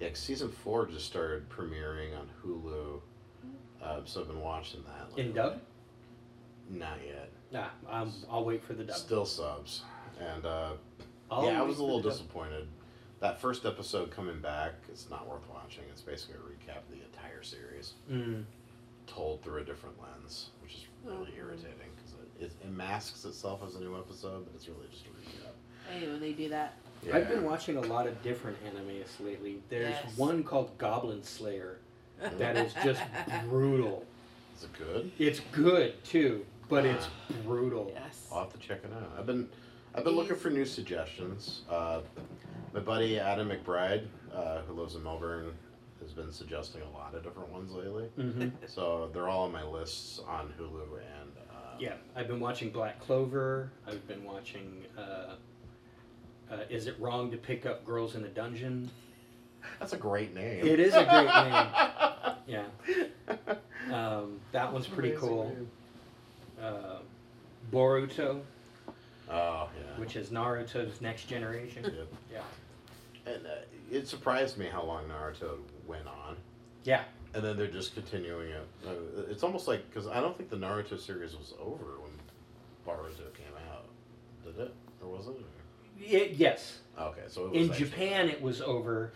yeah, 0.00 0.08
'cause 0.08 0.18
season 0.18 0.50
four 0.50 0.86
just 0.86 1.06
started 1.06 1.48
premiering 1.48 2.18
on 2.18 2.28
Hulu. 2.42 3.00
Uh, 3.82 4.00
so 4.04 4.20
I've 4.22 4.26
been 4.28 4.40
watching 4.40 4.82
that. 4.84 5.18
in 5.18 5.32
dub. 5.32 5.60
Not 6.70 6.98
yet. 7.06 7.30
Nah, 7.52 7.68
I'm, 7.88 8.12
I'll 8.30 8.44
wait 8.44 8.62
for 8.62 8.74
the 8.74 8.84
dub. 8.84 8.96
Still 8.96 9.24
subs, 9.24 9.82
and 10.20 10.44
uh, 10.44 10.72
I'll 11.30 11.44
yeah, 11.44 11.58
I 11.60 11.62
was 11.62 11.78
a 11.78 11.82
little 11.82 11.98
the 12.02 12.08
dub. 12.10 12.12
disappointed. 12.18 12.68
That 13.20 13.40
first 13.40 13.64
episode 13.64 14.10
coming 14.10 14.40
back, 14.40 14.74
it's 14.88 15.08
not 15.10 15.26
worth 15.28 15.48
watching. 15.48 15.84
It's 15.90 16.02
basically 16.02 16.36
a 16.36 16.38
recap 16.38 16.78
of 16.78 16.90
the 16.90 17.02
entire 17.04 17.42
series, 17.42 17.94
Mm. 18.10 18.44
told 19.06 19.42
through 19.42 19.62
a 19.62 19.64
different 19.64 19.96
lens, 20.00 20.50
which 20.62 20.74
is 20.74 20.86
really 21.04 21.30
Mhm. 21.32 21.38
irritating 21.38 21.90
because 21.96 22.12
it, 22.38 22.44
it, 22.44 22.52
it 22.62 22.70
masks 22.70 23.24
itself 23.24 23.62
as 23.66 23.74
a 23.76 23.80
new 23.80 23.96
episode, 23.98 24.44
but 24.44 24.54
it's 24.54 24.68
really 24.68 24.86
just 24.90 25.06
a 25.06 25.08
recap. 25.08 25.52
I 25.88 25.98
hate 26.00 26.08
when 26.08 26.20
they 26.20 26.32
do 26.32 26.48
that. 26.50 26.76
I've 27.12 27.28
been 27.28 27.44
watching 27.44 27.76
a 27.76 27.80
lot 27.82 28.06
of 28.06 28.20
different 28.22 28.56
animes 28.64 29.08
lately. 29.20 29.60
There's 29.68 29.90
Yes. 30.04 30.16
one 30.16 30.42
called 30.44 30.76
Goblin 30.78 31.22
Slayer 31.22 31.78
that 32.38 32.56
is 32.56 32.72
just 32.84 33.02
brutal. 33.48 34.04
Is 34.56 34.64
it 34.64 34.72
good? 34.72 35.10
It's 35.18 35.40
good 35.52 36.02
too, 36.04 36.44
but 36.68 36.84
it's 36.84 37.08
brutal. 37.44 37.90
Yes. 37.94 38.28
I'll 38.32 38.40
have 38.40 38.52
to 38.52 38.58
check 38.58 38.80
it 38.84 38.92
out. 38.92 39.12
I've 39.18 39.26
been 39.26 39.48
I've 39.94 40.04
been 40.04 40.16
looking 40.16 40.36
for 40.36 40.50
new 40.50 40.64
suggestions. 40.66 41.62
Uh, 41.70 42.00
my 42.74 42.80
buddy 42.80 43.18
Adam 43.18 43.48
McBride, 43.48 44.04
uh, 44.34 44.60
who 44.62 44.74
lives 44.74 44.94
in 44.94 45.02
Melbourne, 45.02 45.52
has 46.02 46.12
been 46.12 46.30
suggesting 46.30 46.82
a 46.82 46.90
lot 46.90 47.14
of 47.14 47.22
different 47.22 47.48
ones 47.50 47.72
lately. 47.72 48.04
hmm 48.16 48.48
So 48.66 49.08
they're 49.14 49.28
all 49.28 49.44
on 49.44 49.52
my 49.52 49.64
lists 49.64 50.20
on 50.28 50.52
Hulu 50.60 50.82
and 50.98 51.30
uh, 51.50 51.54
Yeah, 51.78 51.94
I've 52.14 52.28
been 52.28 52.40
watching 52.40 52.70
Black 52.70 53.00
Clover. 53.00 53.70
I've 53.86 54.06
been 54.06 54.24
watching. 54.24 54.84
Uh, 56.50 56.56
is 56.70 56.86
it 56.86 56.96
wrong 56.98 57.30
to 57.30 57.36
pick 57.36 57.66
up 57.66 57.84
girls 57.84 58.14
in 58.14 58.24
a 58.24 58.28
dungeon? 58.28 58.90
That's 59.78 59.92
a 59.92 59.96
great 59.98 60.34
name. 60.34 60.66
It 60.66 60.80
is 60.80 60.94
a 60.94 61.04
great 61.04 61.26
name. 62.46 62.66
Yeah, 63.90 63.92
um, 63.92 64.40
that 64.52 64.72
one's 64.72 64.86
pretty 64.86 65.10
Amazing 65.10 65.28
cool. 65.28 65.56
Uh, 66.60 66.98
Boruto, 67.70 68.40
Oh 69.30 69.68
yeah. 69.78 69.98
which 70.00 70.16
is 70.16 70.30
Naruto's 70.30 71.00
next 71.02 71.24
generation. 71.26 71.84
Yep. 71.84 72.08
Yeah, 72.32 73.32
And 73.32 73.46
uh, 73.46 73.50
it 73.90 74.08
surprised 74.08 74.56
me 74.56 74.66
how 74.66 74.82
long 74.82 75.04
Naruto 75.04 75.58
went 75.86 76.06
on. 76.06 76.36
yeah. 76.84 77.04
And 77.34 77.44
then 77.44 77.58
they're 77.58 77.66
just 77.66 77.94
continuing 77.94 78.48
it. 78.48 78.66
Uh, 78.86 78.90
It's 79.28 79.42
almost 79.42 79.68
like 79.68 79.86
because 79.90 80.06
I 80.08 80.18
don't 80.22 80.34
think 80.34 80.48
the 80.48 80.56
Naruto 80.56 80.98
series 80.98 81.36
was 81.36 81.52
over 81.60 81.84
when 82.00 82.10
Boruto 82.86 83.34
came 83.34 83.52
out. 83.70 83.84
Did 84.46 84.58
it? 84.58 84.74
Or 85.02 85.10
was 85.10 85.26
it? 85.28 85.34
It, 86.00 86.32
yes, 86.32 86.78
Okay, 86.98 87.20
so 87.28 87.46
it 87.46 87.50
was 87.50 87.56
in 87.66 87.70
actually- 87.70 87.86
Japan 87.88 88.28
it 88.28 88.42
was 88.42 88.60
over. 88.60 89.12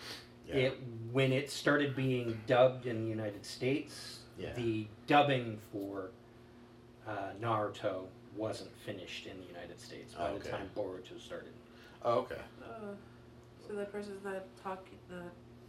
Yeah. 0.47 0.55
It 0.57 0.79
when 1.13 1.33
it 1.33 1.51
started 1.51 1.95
being 1.97 2.41
dubbed 2.47 2.87
in 2.87 3.03
the 3.03 3.09
United 3.09 3.45
States, 3.45 4.21
Yeah. 4.39 4.53
the 4.55 4.87
dubbing 5.07 5.59
for 5.73 6.11
uh, 7.07 7.31
Naruto 7.41 8.07
wasn't 8.37 8.75
finished 8.79 9.27
in 9.27 9.39
the 9.41 9.47
United 9.47 9.81
States 9.81 10.15
by 10.15 10.31
Oh, 10.31 10.39
the 10.39 10.49
time 10.49 10.71
Boruto 10.77 11.21
started. 11.21 11.53
oh, 12.05 12.21
okay. 12.21 12.41
Oh, 12.65 12.95
so 13.67 13.75
the 13.75 13.85
person's 13.87 14.25
not 14.25 14.43
talking. 14.63 14.99
The 15.09 15.23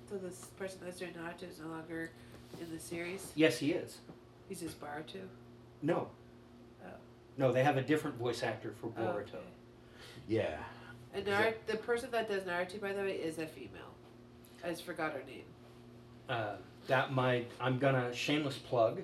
so 0.09 0.17
this 0.17 0.45
person 0.57 0.79
that's 0.83 0.99
doing 0.99 1.13
Naruto 1.13 1.49
is 1.49 1.59
no 1.59 1.67
longer 1.67 2.11
in 2.61 2.71
the 2.73 2.79
series. 2.79 3.31
Yes, 3.35 3.57
he 3.57 3.71
is. 3.71 3.97
He's 4.49 4.59
just 4.61 4.79
Boruto. 4.79 5.21
No. 5.81 6.07
Oh. 6.83 6.87
No, 7.37 7.51
they 7.51 7.63
have 7.63 7.77
a 7.77 7.81
different 7.81 8.17
voice 8.17 8.43
actor 8.43 8.73
for 8.79 8.87
Oh, 8.97 9.01
Boruto. 9.01 9.19
okay. 9.35 9.37
Yeah. 10.27 10.57
And 11.13 11.27
Is 11.27 11.33
Naruto, 11.33 11.53
the 11.67 11.77
person 11.77 12.09
that 12.11 12.27
does 12.27 12.43
Naruto, 12.43 12.81
by 12.81 12.93
the 12.93 13.01
way, 13.01 13.13
is 13.13 13.37
a 13.37 13.45
female. 13.45 13.93
I 14.63 14.69
just 14.69 14.83
forgot 14.83 15.13
her 15.13 15.21
name. 15.27 15.43
Uh, 16.27 16.55
that 16.87 17.13
my 17.13 17.45
I'm 17.59 17.77
gonna 17.77 18.13
shameless 18.13 18.57
plug. 18.57 19.01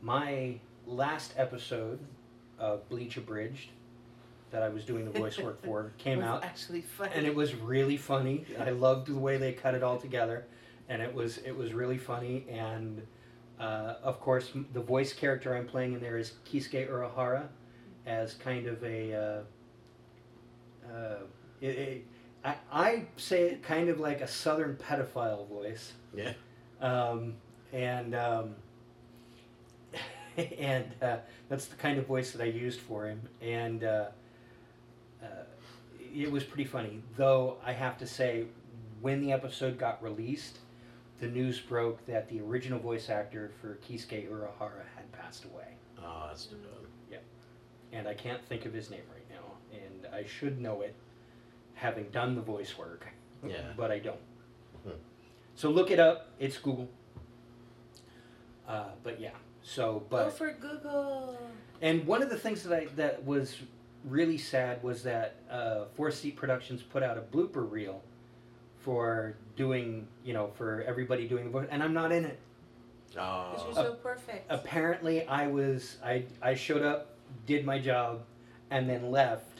My 0.00 0.58
last 0.86 1.34
episode 1.36 1.98
of 2.58 2.88
Bleach 2.88 3.16
Abridged 3.16 3.70
that 4.50 4.62
I 4.62 4.68
was 4.68 4.84
doing 4.84 5.04
the 5.04 5.18
voice 5.18 5.38
work 5.38 5.62
for 5.64 5.92
came 5.98 6.18
was 6.18 6.26
out 6.26 6.44
actually 6.44 6.82
funny. 6.82 7.10
and 7.14 7.26
it 7.26 7.34
was 7.34 7.54
really 7.54 7.96
funny. 7.96 8.44
I 8.58 8.70
loved 8.70 9.08
the 9.08 9.18
way 9.18 9.36
they 9.36 9.52
cut 9.52 9.74
it 9.74 9.82
all 9.82 9.98
together, 9.98 10.46
and 10.88 11.02
it 11.02 11.12
was 11.12 11.38
it 11.38 11.56
was 11.56 11.72
really 11.72 11.98
funny. 11.98 12.46
And 12.48 13.02
uh, 13.60 13.94
of 14.02 14.20
course, 14.20 14.52
the 14.72 14.80
voice 14.80 15.12
character 15.12 15.56
I'm 15.56 15.66
playing 15.66 15.92
in 15.94 16.00
there 16.00 16.18
is 16.18 16.34
Kisuke 16.50 16.88
Urahara, 16.88 17.48
as 18.06 18.34
kind 18.34 18.66
of 18.66 18.82
a. 18.82 19.14
Uh, 19.14 19.42
uh, 20.90 21.16
it, 21.60 21.66
it, 21.78 22.06
I, 22.44 22.54
I 22.72 23.04
say 23.16 23.42
it 23.50 23.62
kind 23.62 23.88
of 23.88 24.00
like 24.00 24.20
a 24.20 24.28
southern 24.28 24.76
pedophile 24.76 25.48
voice, 25.48 25.92
Yeah. 26.14 26.32
um, 26.80 27.34
and 27.72 28.14
um, 28.14 28.54
and 30.58 30.86
uh, 31.02 31.16
that's 31.48 31.66
the 31.66 31.76
kind 31.76 31.98
of 31.98 32.06
voice 32.06 32.32
that 32.32 32.42
I 32.42 32.46
used 32.46 32.80
for 32.80 33.06
him, 33.06 33.20
and 33.40 33.84
uh, 33.84 34.06
uh, 35.22 35.26
it 36.14 36.30
was 36.30 36.42
pretty 36.44 36.64
funny. 36.64 37.02
Though 37.16 37.58
I 37.64 37.72
have 37.72 37.98
to 37.98 38.06
say, 38.06 38.46
when 39.00 39.20
the 39.20 39.32
episode 39.32 39.78
got 39.78 40.02
released, 40.02 40.58
the 41.20 41.28
news 41.28 41.60
broke 41.60 42.04
that 42.06 42.28
the 42.28 42.40
original 42.40 42.78
voice 42.78 43.08
actor 43.10 43.50
for 43.60 43.78
Kisuke 43.88 44.28
Urahara 44.28 44.82
had 44.96 45.10
passed 45.12 45.44
away, 45.44 45.66
Oh, 46.04 46.24
that's 46.28 46.46
too 46.46 46.56
bad. 46.56 46.88
Yeah, 47.92 47.98
and 47.98 48.08
I 48.08 48.14
can't 48.14 48.44
think 48.46 48.64
of 48.66 48.72
his 48.72 48.90
name 48.90 49.02
right 49.12 49.21
now, 49.21 49.21
and 49.72 50.06
I 50.14 50.24
should 50.24 50.60
know 50.60 50.80
it, 50.82 50.94
having 51.74 52.04
done 52.10 52.34
the 52.34 52.42
voice 52.42 52.76
work, 52.78 53.06
Yeah. 53.46 53.72
but 53.76 53.90
I 53.90 53.98
don't. 53.98 54.20
Hmm. 54.84 54.90
So 55.54 55.70
look 55.70 55.90
it 55.90 55.98
up. 56.00 56.28
It's 56.38 56.58
Google. 56.58 56.88
Uh, 58.66 58.84
but 59.02 59.20
yeah. 59.20 59.30
So, 59.62 60.02
but 60.10 60.24
Go 60.24 60.30
for 60.30 60.52
Google. 60.52 61.38
and 61.80 62.06
one 62.06 62.22
of 62.22 62.30
the 62.30 62.36
things 62.38 62.62
that 62.64 62.72
I 62.72 62.86
that 62.96 63.24
was 63.24 63.56
really 64.04 64.38
sad 64.38 64.82
was 64.82 65.02
that 65.04 65.36
uh, 65.50 65.84
Four 65.94 66.10
Seat 66.10 66.36
Productions 66.36 66.82
put 66.82 67.02
out 67.02 67.16
a 67.16 67.20
blooper 67.20 67.68
reel 67.70 68.02
for 68.80 69.36
doing 69.56 70.06
you 70.24 70.32
know 70.34 70.50
for 70.54 70.82
everybody 70.82 71.28
doing 71.28 71.44
the 71.44 71.50
voice, 71.50 71.68
and 71.70 71.82
I'm 71.82 71.92
not 71.94 72.10
in 72.12 72.24
it. 72.24 72.38
Because 73.10 73.60
Oh. 73.60 73.64
you're 73.66 73.74
so 73.74 73.94
perfect. 73.94 74.46
Apparently, 74.48 75.26
I 75.28 75.46
was 75.46 75.98
I 76.04 76.24
I 76.40 76.54
showed 76.54 76.82
up, 76.82 77.08
did 77.46 77.64
my 77.64 77.78
job, 77.78 78.22
and 78.70 78.88
then 78.88 79.10
left, 79.10 79.51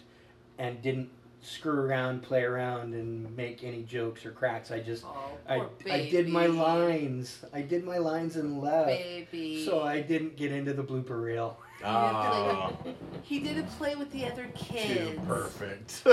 and 0.62 0.80
didn't 0.80 1.10
screw 1.40 1.74
around, 1.74 2.22
play 2.22 2.44
around, 2.44 2.94
and 2.94 3.36
make 3.36 3.64
any 3.64 3.82
jokes 3.82 4.24
or 4.24 4.30
cracks. 4.30 4.70
I 4.70 4.78
just 4.78 5.04
oh, 5.04 5.32
I, 5.48 5.66
I 5.90 6.08
did 6.08 6.28
my 6.28 6.46
lines. 6.46 7.44
I 7.52 7.62
did 7.62 7.82
my 7.84 7.98
lines 7.98 8.36
and 8.36 8.62
left. 8.62 8.86
Baby. 8.86 9.66
So 9.66 9.82
I 9.82 10.00
didn't 10.00 10.36
get 10.36 10.52
into 10.52 10.72
the 10.72 10.84
blooper 10.84 11.20
reel. 11.20 11.58
Oh. 11.84 12.72
He 13.22 13.40
didn't 13.40 13.66
play 13.76 13.96
with 13.96 14.12
the 14.12 14.26
other 14.26 14.46
kids. 14.54 15.10
Too 15.10 15.20
perfect. 15.26 15.90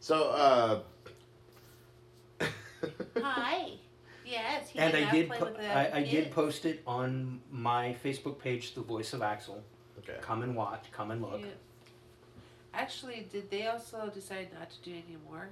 so, 0.00 0.28
uh. 0.30 0.80
Hi. 3.16 3.70
Yes. 4.26 4.68
He 4.68 4.78
and 4.78 4.92
did 4.92 5.00
I 5.00 5.04
not 5.04 5.14
did 5.14 5.28
play 5.28 5.38
po- 5.38 5.44
with 5.46 5.60
I, 5.60 5.90
I 5.94 6.02
did 6.02 6.30
post 6.32 6.66
it 6.66 6.82
on 6.86 7.40
my 7.50 7.96
Facebook 8.04 8.38
page, 8.38 8.74
The 8.74 8.82
Voice 8.82 9.14
of 9.14 9.22
Axel. 9.22 9.64
Okay. 10.00 10.18
Come 10.20 10.42
and 10.42 10.54
watch. 10.54 10.84
Come 10.92 11.10
and 11.10 11.22
look. 11.22 11.40
Yeah. 11.40 11.46
Actually, 12.74 13.26
did 13.32 13.50
they 13.50 13.66
also 13.66 14.10
decide 14.12 14.48
not 14.58 14.70
to 14.70 14.76
do 14.82 14.90
any 14.92 15.16
more? 15.28 15.48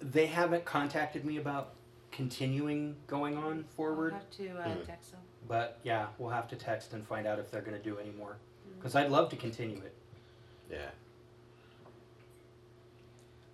They 0.00 0.26
haven't 0.26 0.64
contacted 0.64 1.24
me 1.24 1.38
about 1.38 1.74
continuing 2.12 2.96
going 3.06 3.36
on 3.36 3.64
forward, 3.76 4.12
I'll 4.14 4.18
have 4.20 4.30
to 4.30 4.48
uh, 4.70 4.74
Hmm. 4.74 4.84
text 4.86 5.10
them. 5.12 5.20
but 5.46 5.78
yeah, 5.82 6.06
we'll 6.18 6.30
have 6.30 6.48
to 6.48 6.56
text 6.56 6.92
and 6.94 7.06
find 7.06 7.26
out 7.26 7.38
if 7.38 7.50
they're 7.50 7.60
going 7.62 7.76
to 7.76 7.82
do 7.82 7.98
any 7.98 8.10
more. 8.10 8.36
Because 8.78 8.94
I'd 8.94 9.10
love 9.10 9.28
to 9.30 9.36
continue 9.36 9.78
it. 9.78 9.94
Yeah. 10.70 10.90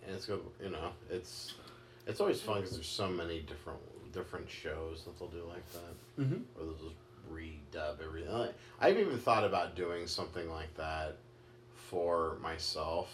And 0.06 0.14
it's 0.16 0.26
good, 0.26 0.40
you 0.62 0.70
know, 0.70 0.90
it's 1.10 1.54
it's 2.06 2.20
always 2.20 2.40
fun 2.40 2.56
because 2.60 2.74
there's 2.74 2.86
so 2.86 3.08
many 3.08 3.40
different 3.40 3.80
different 4.12 4.48
shows 4.50 5.04
that 5.04 5.18
they'll 5.18 5.28
do 5.28 5.44
like 5.48 5.64
that, 5.72 6.22
Mm-hmm. 6.22 6.42
or 6.60 6.64
they'll 6.66 6.74
just 6.74 6.94
redub 7.32 8.02
everything. 8.06 8.48
I've 8.80 8.98
even 8.98 9.18
thought 9.18 9.44
about 9.44 9.74
doing 9.74 10.06
something 10.06 10.48
like 10.50 10.74
that 10.76 11.16
for 11.94 12.38
myself, 12.42 13.08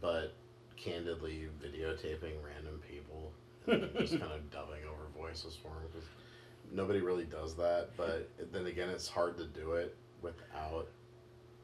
but 0.00 0.34
candidly 0.76 1.46
videotaping 1.62 2.32
random 2.44 2.80
people 2.90 3.30
and 3.68 3.88
just 3.96 4.12
kind 4.20 4.32
of 4.32 4.50
dubbing 4.50 4.82
over 4.90 5.04
voices 5.16 5.56
for 5.62 5.68
them 5.68 5.84
because 5.92 6.08
nobody 6.72 7.00
really 7.00 7.24
does 7.24 7.54
that. 7.54 7.90
But 7.96 8.28
then 8.52 8.66
again, 8.66 8.88
it's 8.88 9.06
hard 9.06 9.38
to 9.38 9.46
do 9.46 9.74
it 9.74 9.94
without 10.20 10.88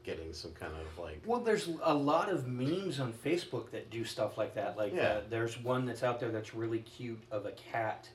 getting 0.05 0.31
some 0.31 0.51
kind 0.53 0.71
of 0.73 0.97
like 1.03 1.21
Well, 1.25 1.41
there's 1.41 1.67
a 1.83 1.93
lot 1.93 2.29
of 2.29 2.47
memes 2.47 3.01
on 3.01 3.11
Facebook 3.11 3.69
that 3.71 3.89
do 3.91 4.05
stuff 4.05 4.37
like 4.37 4.55
that. 4.55 4.77
Like, 4.77 4.93
Yeah. 4.95 5.01
uh, 5.09 5.21
there's 5.29 5.59
one 5.61 5.85
that's 5.85 6.03
out 6.03 6.21
there 6.21 6.31
that's 6.31 6.55
really 6.55 6.79
cute 6.79 7.21
of 7.31 7.45
a 7.45 7.51
cat 7.51 8.07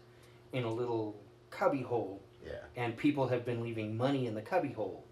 in 0.55 0.65
a 0.65 0.73
little 0.73 1.15
cubby 1.51 1.83
hole, 1.83 2.23
yeah. 2.45 2.53
and 2.75 2.97
people 2.97 3.29
have 3.29 3.45
been 3.45 3.63
leaving 3.63 3.97
money 3.99 4.27
in 4.27 4.35
the 4.35 4.41
cubby 4.43 4.73
hole, 4.73 5.05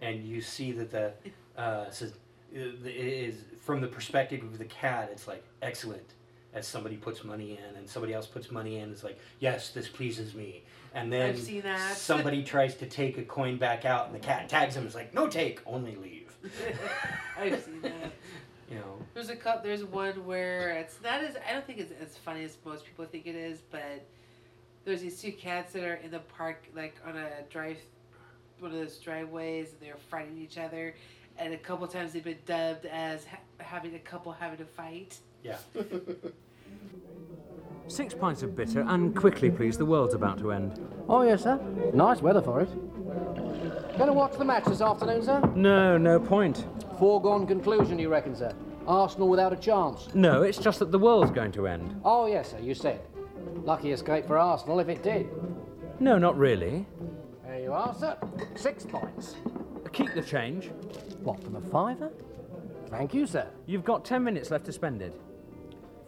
and 0.00 0.24
you 0.24 0.40
see 0.40 0.72
that 0.72 0.90
the 0.90 1.12
uh, 1.58 1.90
says 1.90 2.12
uh, 2.54 2.60
it 2.84 2.86
is 2.86 3.34
from 3.60 3.80
the 3.80 3.88
perspective 3.88 4.42
of 4.42 4.58
the 4.58 4.64
cat. 4.64 5.10
It's 5.12 5.28
like 5.28 5.44
excellent. 5.60 6.14
as 6.54 6.66
somebody 6.66 6.96
puts 6.96 7.24
money 7.24 7.58
in 7.58 7.76
and 7.76 7.88
somebody 7.88 8.14
else 8.14 8.26
puts 8.26 8.50
money 8.50 8.78
in. 8.78 8.90
It's 8.90 9.04
like, 9.04 9.18
yes, 9.40 9.70
this 9.70 9.88
pleases 9.88 10.34
me. 10.34 10.62
And 10.94 11.12
then 11.12 11.36
that. 11.62 11.96
somebody 11.96 12.42
tries 12.42 12.74
to 12.76 12.86
take 12.86 13.18
a 13.18 13.22
coin 13.22 13.58
back 13.58 13.84
out 13.84 14.06
and 14.06 14.14
the 14.14 14.18
cat 14.20 14.48
tags 14.48 14.74
him. 14.74 14.86
It's 14.86 14.94
like, 14.94 15.12
no 15.12 15.28
take, 15.28 15.60
only 15.66 15.96
leave. 15.96 16.32
I've 17.38 17.62
seen 17.62 17.82
that. 17.82 17.92
You 18.70 18.76
know, 18.76 18.98
There's 19.14 19.30
a 19.30 19.36
couple. 19.36 19.62
There's 19.62 19.82
one 19.82 20.26
where 20.26 20.72
it's 20.72 20.98
not 21.02 21.24
as. 21.24 21.36
I 21.48 21.54
don't 21.54 21.66
think 21.66 21.78
it's 21.78 21.90
as 22.02 22.18
funny 22.18 22.44
as 22.44 22.58
most 22.66 22.84
people 22.84 23.06
think 23.06 23.26
it 23.26 23.34
is, 23.34 23.62
but 23.70 24.06
there's 24.84 25.00
these 25.00 25.18
two 25.22 25.32
cats 25.32 25.72
that 25.72 25.84
are 25.84 25.94
in 25.94 26.10
the 26.10 26.18
park, 26.18 26.66
like 26.76 26.96
on 27.06 27.16
a 27.16 27.30
drive, 27.48 27.78
one 28.58 28.70
of 28.70 28.76
those 28.76 28.98
driveways, 28.98 29.70
and 29.70 29.80
they're 29.80 29.96
fighting 30.10 30.36
each 30.36 30.58
other. 30.58 30.94
And 31.38 31.54
a 31.54 31.58
couple 31.58 31.86
times 31.86 32.12
they've 32.12 32.24
been 32.24 32.38
dubbed 32.46 32.86
as 32.86 33.24
ha- 33.24 33.38
having 33.58 33.94
a 33.94 33.98
couple 34.00 34.32
having 34.32 34.60
a 34.60 34.64
fight. 34.66 35.18
yeah. 35.42 35.56
Six 37.86 38.12
pints 38.12 38.42
of 38.42 38.54
bitter, 38.54 38.80
and 38.86 39.16
quickly, 39.16 39.50
please. 39.50 39.78
The 39.78 39.86
world's 39.86 40.12
about 40.12 40.38
to 40.40 40.52
end. 40.52 40.78
Oh, 41.08 41.22
yes, 41.22 41.44
sir. 41.44 41.58
Nice 41.94 42.20
weather 42.20 42.42
for 42.42 42.60
it. 42.60 42.68
Going 43.96 44.08
to 44.08 44.12
watch 44.12 44.36
the 44.36 44.44
match 44.44 44.64
this 44.66 44.82
afternoon, 44.82 45.22
sir? 45.22 45.40
No, 45.54 45.96
no 45.96 46.20
point. 46.20 46.66
Foregone 46.98 47.46
conclusion, 47.46 47.98
you 47.98 48.10
reckon, 48.10 48.34
sir? 48.36 48.52
Arsenal 48.86 49.28
without 49.30 49.54
a 49.54 49.56
chance. 49.56 50.08
No, 50.14 50.42
it's 50.42 50.58
just 50.58 50.80
that 50.80 50.92
the 50.92 50.98
world's 50.98 51.30
going 51.30 51.52
to 51.52 51.66
end. 51.66 51.98
Oh, 52.04 52.26
yes, 52.26 52.50
sir, 52.50 52.58
you 52.58 52.74
said. 52.74 53.00
Lucky 53.64 53.92
escape 53.92 54.26
for 54.26 54.36
Arsenal 54.36 54.80
if 54.80 54.88
it 54.90 55.02
did. 55.02 55.26
No, 55.98 56.18
not 56.18 56.36
really. 56.36 56.84
There 57.46 57.58
you 57.60 57.72
are, 57.72 57.94
sir. 57.94 58.18
Six 58.54 58.84
points. 58.84 59.36
Keep 59.92 60.14
the 60.14 60.22
change. 60.22 60.70
What, 61.22 61.42
from 61.42 61.56
a 61.56 61.60
fiver? 61.60 62.10
Thank 62.88 63.14
you, 63.14 63.26
sir. 63.26 63.48
You've 63.66 63.84
got 63.84 64.04
ten 64.04 64.22
minutes 64.22 64.50
left 64.50 64.64
to 64.66 64.72
spend 64.72 65.02
it. 65.02 65.20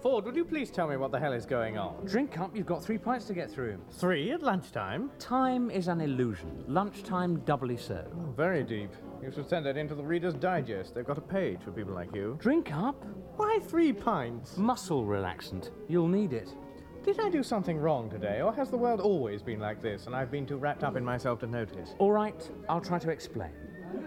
Ford, 0.01 0.25
would 0.25 0.35
you 0.35 0.47
please 0.47 0.71
tell 0.71 0.88
me 0.88 0.97
what 0.97 1.12
the 1.12 1.19
hell 1.19 1.33
is 1.33 1.45
going 1.45 1.77
on? 1.77 2.07
Drink 2.07 2.38
up, 2.38 2.57
you've 2.57 2.64
got 2.64 2.83
three 2.83 2.97
pints 2.97 3.27
to 3.27 3.35
get 3.35 3.51
through. 3.51 3.79
Three 3.90 4.31
at 4.31 4.43
lunchtime? 4.43 5.11
Time 5.19 5.71
is 5.71 5.88
an 5.88 6.01
illusion. 6.01 6.64
Lunchtime 6.69 7.40
doubly 7.40 7.77
so. 7.77 8.07
Oh, 8.19 8.31
very 8.35 8.62
deep. 8.62 8.90
You 9.23 9.31
should 9.31 9.49
send 9.49 9.66
that 9.66 9.77
into 9.77 9.95
the 9.95 10.03
Reader's 10.03 10.33
Digest. 10.33 10.95
They've 10.95 11.05
got 11.05 11.19
a 11.19 11.23
page 11.23 11.59
for 11.62 11.71
people 11.71 11.93
like 11.93 12.14
you. 12.14 12.38
Drink 12.40 12.73
up. 12.73 13.05
Why 13.37 13.59
three 13.62 13.93
pints? 13.93 14.57
Muscle 14.57 15.05
relaxant. 15.05 15.71
You'll 15.87 16.09
need 16.09 16.33
it. 16.33 16.55
Did 17.05 17.21
I 17.21 17.29
do 17.29 17.43
something 17.43 17.79
wrong 17.79 18.09
today, 18.09 18.40
or 18.40 18.53
has 18.55 18.71
the 18.71 18.77
world 18.77 19.01
always 19.01 19.43
been 19.43 19.59
like 19.59 19.83
this 19.83 20.07
and 20.07 20.14
I've 20.14 20.31
been 20.31 20.47
too 20.47 20.57
wrapped 20.57 20.85
up 20.85 20.97
in 20.97 21.05
myself 21.05 21.40
to 21.40 21.47
notice? 21.47 21.95
All 21.99 22.12
right, 22.12 22.51
I'll 22.69 22.81
try 22.81 22.99
to 22.99 23.11
explain. 23.11 23.51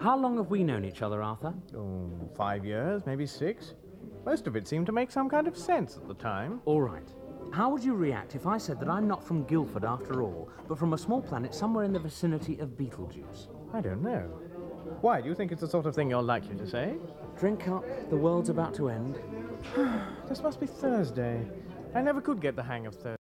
How 0.00 0.16
long 0.16 0.36
have 0.36 0.50
we 0.50 0.62
known 0.62 0.84
each 0.84 1.02
other, 1.02 1.22
Arthur? 1.22 1.54
Oh, 1.76 2.10
five 2.36 2.64
years, 2.64 3.02
maybe 3.06 3.26
six? 3.26 3.74
Most 4.24 4.46
of 4.46 4.56
it 4.56 4.66
seemed 4.66 4.86
to 4.86 4.92
make 4.92 5.10
some 5.10 5.28
kind 5.28 5.46
of 5.46 5.56
sense 5.56 5.96
at 5.96 6.08
the 6.08 6.14
time. 6.14 6.60
All 6.64 6.80
right. 6.80 7.08
How 7.52 7.70
would 7.70 7.84
you 7.84 7.94
react 7.94 8.34
if 8.34 8.46
I 8.46 8.58
said 8.58 8.80
that 8.80 8.88
I'm 8.88 9.06
not 9.06 9.22
from 9.22 9.44
Guildford 9.44 9.84
after 9.84 10.22
all, 10.22 10.48
but 10.66 10.78
from 10.78 10.92
a 10.92 10.98
small 10.98 11.22
planet 11.22 11.54
somewhere 11.54 11.84
in 11.84 11.92
the 11.92 11.98
vicinity 11.98 12.58
of 12.58 12.76
Betelgeuse? 12.76 13.48
I 13.72 13.80
don't 13.80 14.02
know. 14.02 14.22
Why, 15.00 15.20
do 15.20 15.28
you 15.28 15.34
think 15.34 15.52
it's 15.52 15.60
the 15.60 15.68
sort 15.68 15.86
of 15.86 15.94
thing 15.94 16.10
you're 16.10 16.22
likely 16.22 16.56
to 16.56 16.66
say? 16.66 16.94
Drink 17.38 17.68
up, 17.68 17.84
the 18.10 18.16
world's 18.16 18.48
about 18.48 18.74
to 18.74 18.88
end. 18.88 19.18
This 20.28 20.42
must 20.42 20.60
be 20.60 20.66
Thursday. 20.66 21.46
I 21.94 22.02
never 22.02 22.20
could 22.20 22.40
get 22.40 22.56
the 22.56 22.62
hang 22.62 22.86
of 22.86 22.94
Thursday. 22.94 23.16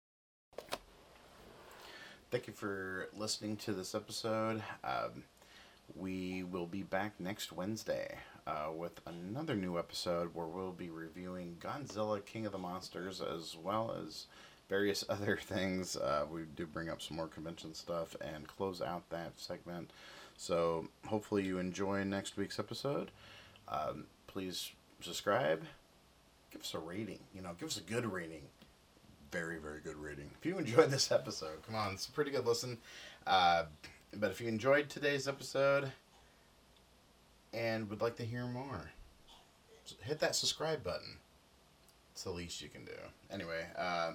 Thank 2.32 2.48
you 2.48 2.54
for 2.54 3.10
listening 3.18 3.58
to 3.58 3.74
this 3.74 3.94
episode. 3.94 4.64
Um, 4.84 5.24
we 5.96 6.44
will 6.44 6.66
be 6.66 6.84
back 6.84 7.20
next 7.20 7.52
Wednesday 7.52 8.18
uh, 8.48 8.68
with 8.76 9.02
another 9.06 9.56
new 9.56 9.78
episode 9.78 10.34
where 10.34 10.48
we'll 10.48 10.72
be 10.72 10.90
reviewing 10.90 11.58
Godzilla 11.60 12.24
King 12.26 12.46
of 12.46 12.52
the 12.52 12.58
Monsters 12.58 13.22
as 13.22 13.56
well 13.62 13.96
as 14.06 14.28
various 14.70 15.04
other 15.10 15.38
things. 15.38 15.96
Uh, 15.96 16.26
we 16.32 16.44
do 16.56 16.66
bring 16.66 16.90
up 16.90 17.02
some 17.02 17.18
more 17.18 17.28
convention 17.28 17.74
stuff 17.74 18.16
and 18.22 18.48
close 18.48 18.82
out 18.82 19.10
that 19.10 19.34
segment. 19.38 19.92
So 20.38 20.88
hopefully 21.06 21.44
you 21.44 21.60
enjoy 21.60 22.04
next 22.04 22.38
week's 22.38 22.60
episode. 22.60 23.12
Um, 23.68 24.06
please 24.28 24.72
subscribe. 25.02 25.64
Give 26.52 26.62
us 26.62 26.74
a 26.74 26.80
rating. 26.80 27.20
You 27.34 27.42
know, 27.42 27.52
give 27.60 27.70
us 27.70 27.78
a 27.78 27.82
good 27.82 28.06
rating 28.06 28.44
very, 29.32 29.58
very 29.60 29.80
good 29.80 29.96
rating. 29.96 30.30
If 30.38 30.46
you 30.46 30.58
enjoyed 30.58 30.92
this 30.92 31.12
episode, 31.12 31.66
come 31.66 31.76
on, 31.76 31.94
it's 31.94 32.08
a 32.08 32.12
pretty 32.12 32.32
good 32.32 32.46
listen. 32.46 32.78
Uh, 33.26 33.64
but 34.18 34.32
if 34.32 34.42
you 34.42 34.48
enjoyed 34.48 34.90
today's 34.90 35.28
episode 35.28 35.92
and 37.54 37.90
would 37.90 38.02
like 38.02 38.16
to 38.18 38.24
hear 38.24 38.46
more, 38.46 38.92
hit 40.02 40.20
that 40.20 40.36
subscribe 40.36 40.84
button. 40.84 41.18
It's 42.12 42.24
the 42.24 42.32
least 42.32 42.62
you 42.62 42.70
can 42.70 42.84
do. 42.86 42.92
Anyway, 43.32 43.66
uh, 43.78 44.14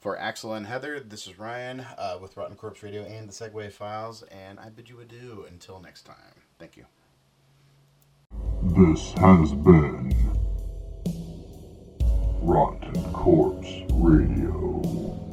for 0.00 0.18
Axel 0.18 0.54
and 0.54 0.66
Heather, 0.66 1.00
this 1.00 1.26
is 1.26 1.38
Ryan 1.38 1.80
uh, 1.98 2.18
with 2.20 2.36
Rotten 2.36 2.56
Corpse 2.56 2.82
Radio 2.82 3.02
and 3.02 3.28
the 3.28 3.32
Segway 3.32 3.70
Files, 3.70 4.22
and 4.24 4.58
I 4.58 4.68
bid 4.70 4.88
you 4.88 5.00
adieu 5.00 5.46
until 5.48 5.80
next 5.80 6.02
time. 6.02 6.16
Thank 6.58 6.76
you. 6.76 6.86
This 8.62 9.12
has 9.18 9.52
been 9.52 10.14
Rotten 12.40 13.12
Corpse 13.12 13.82
Radio. 13.92 15.25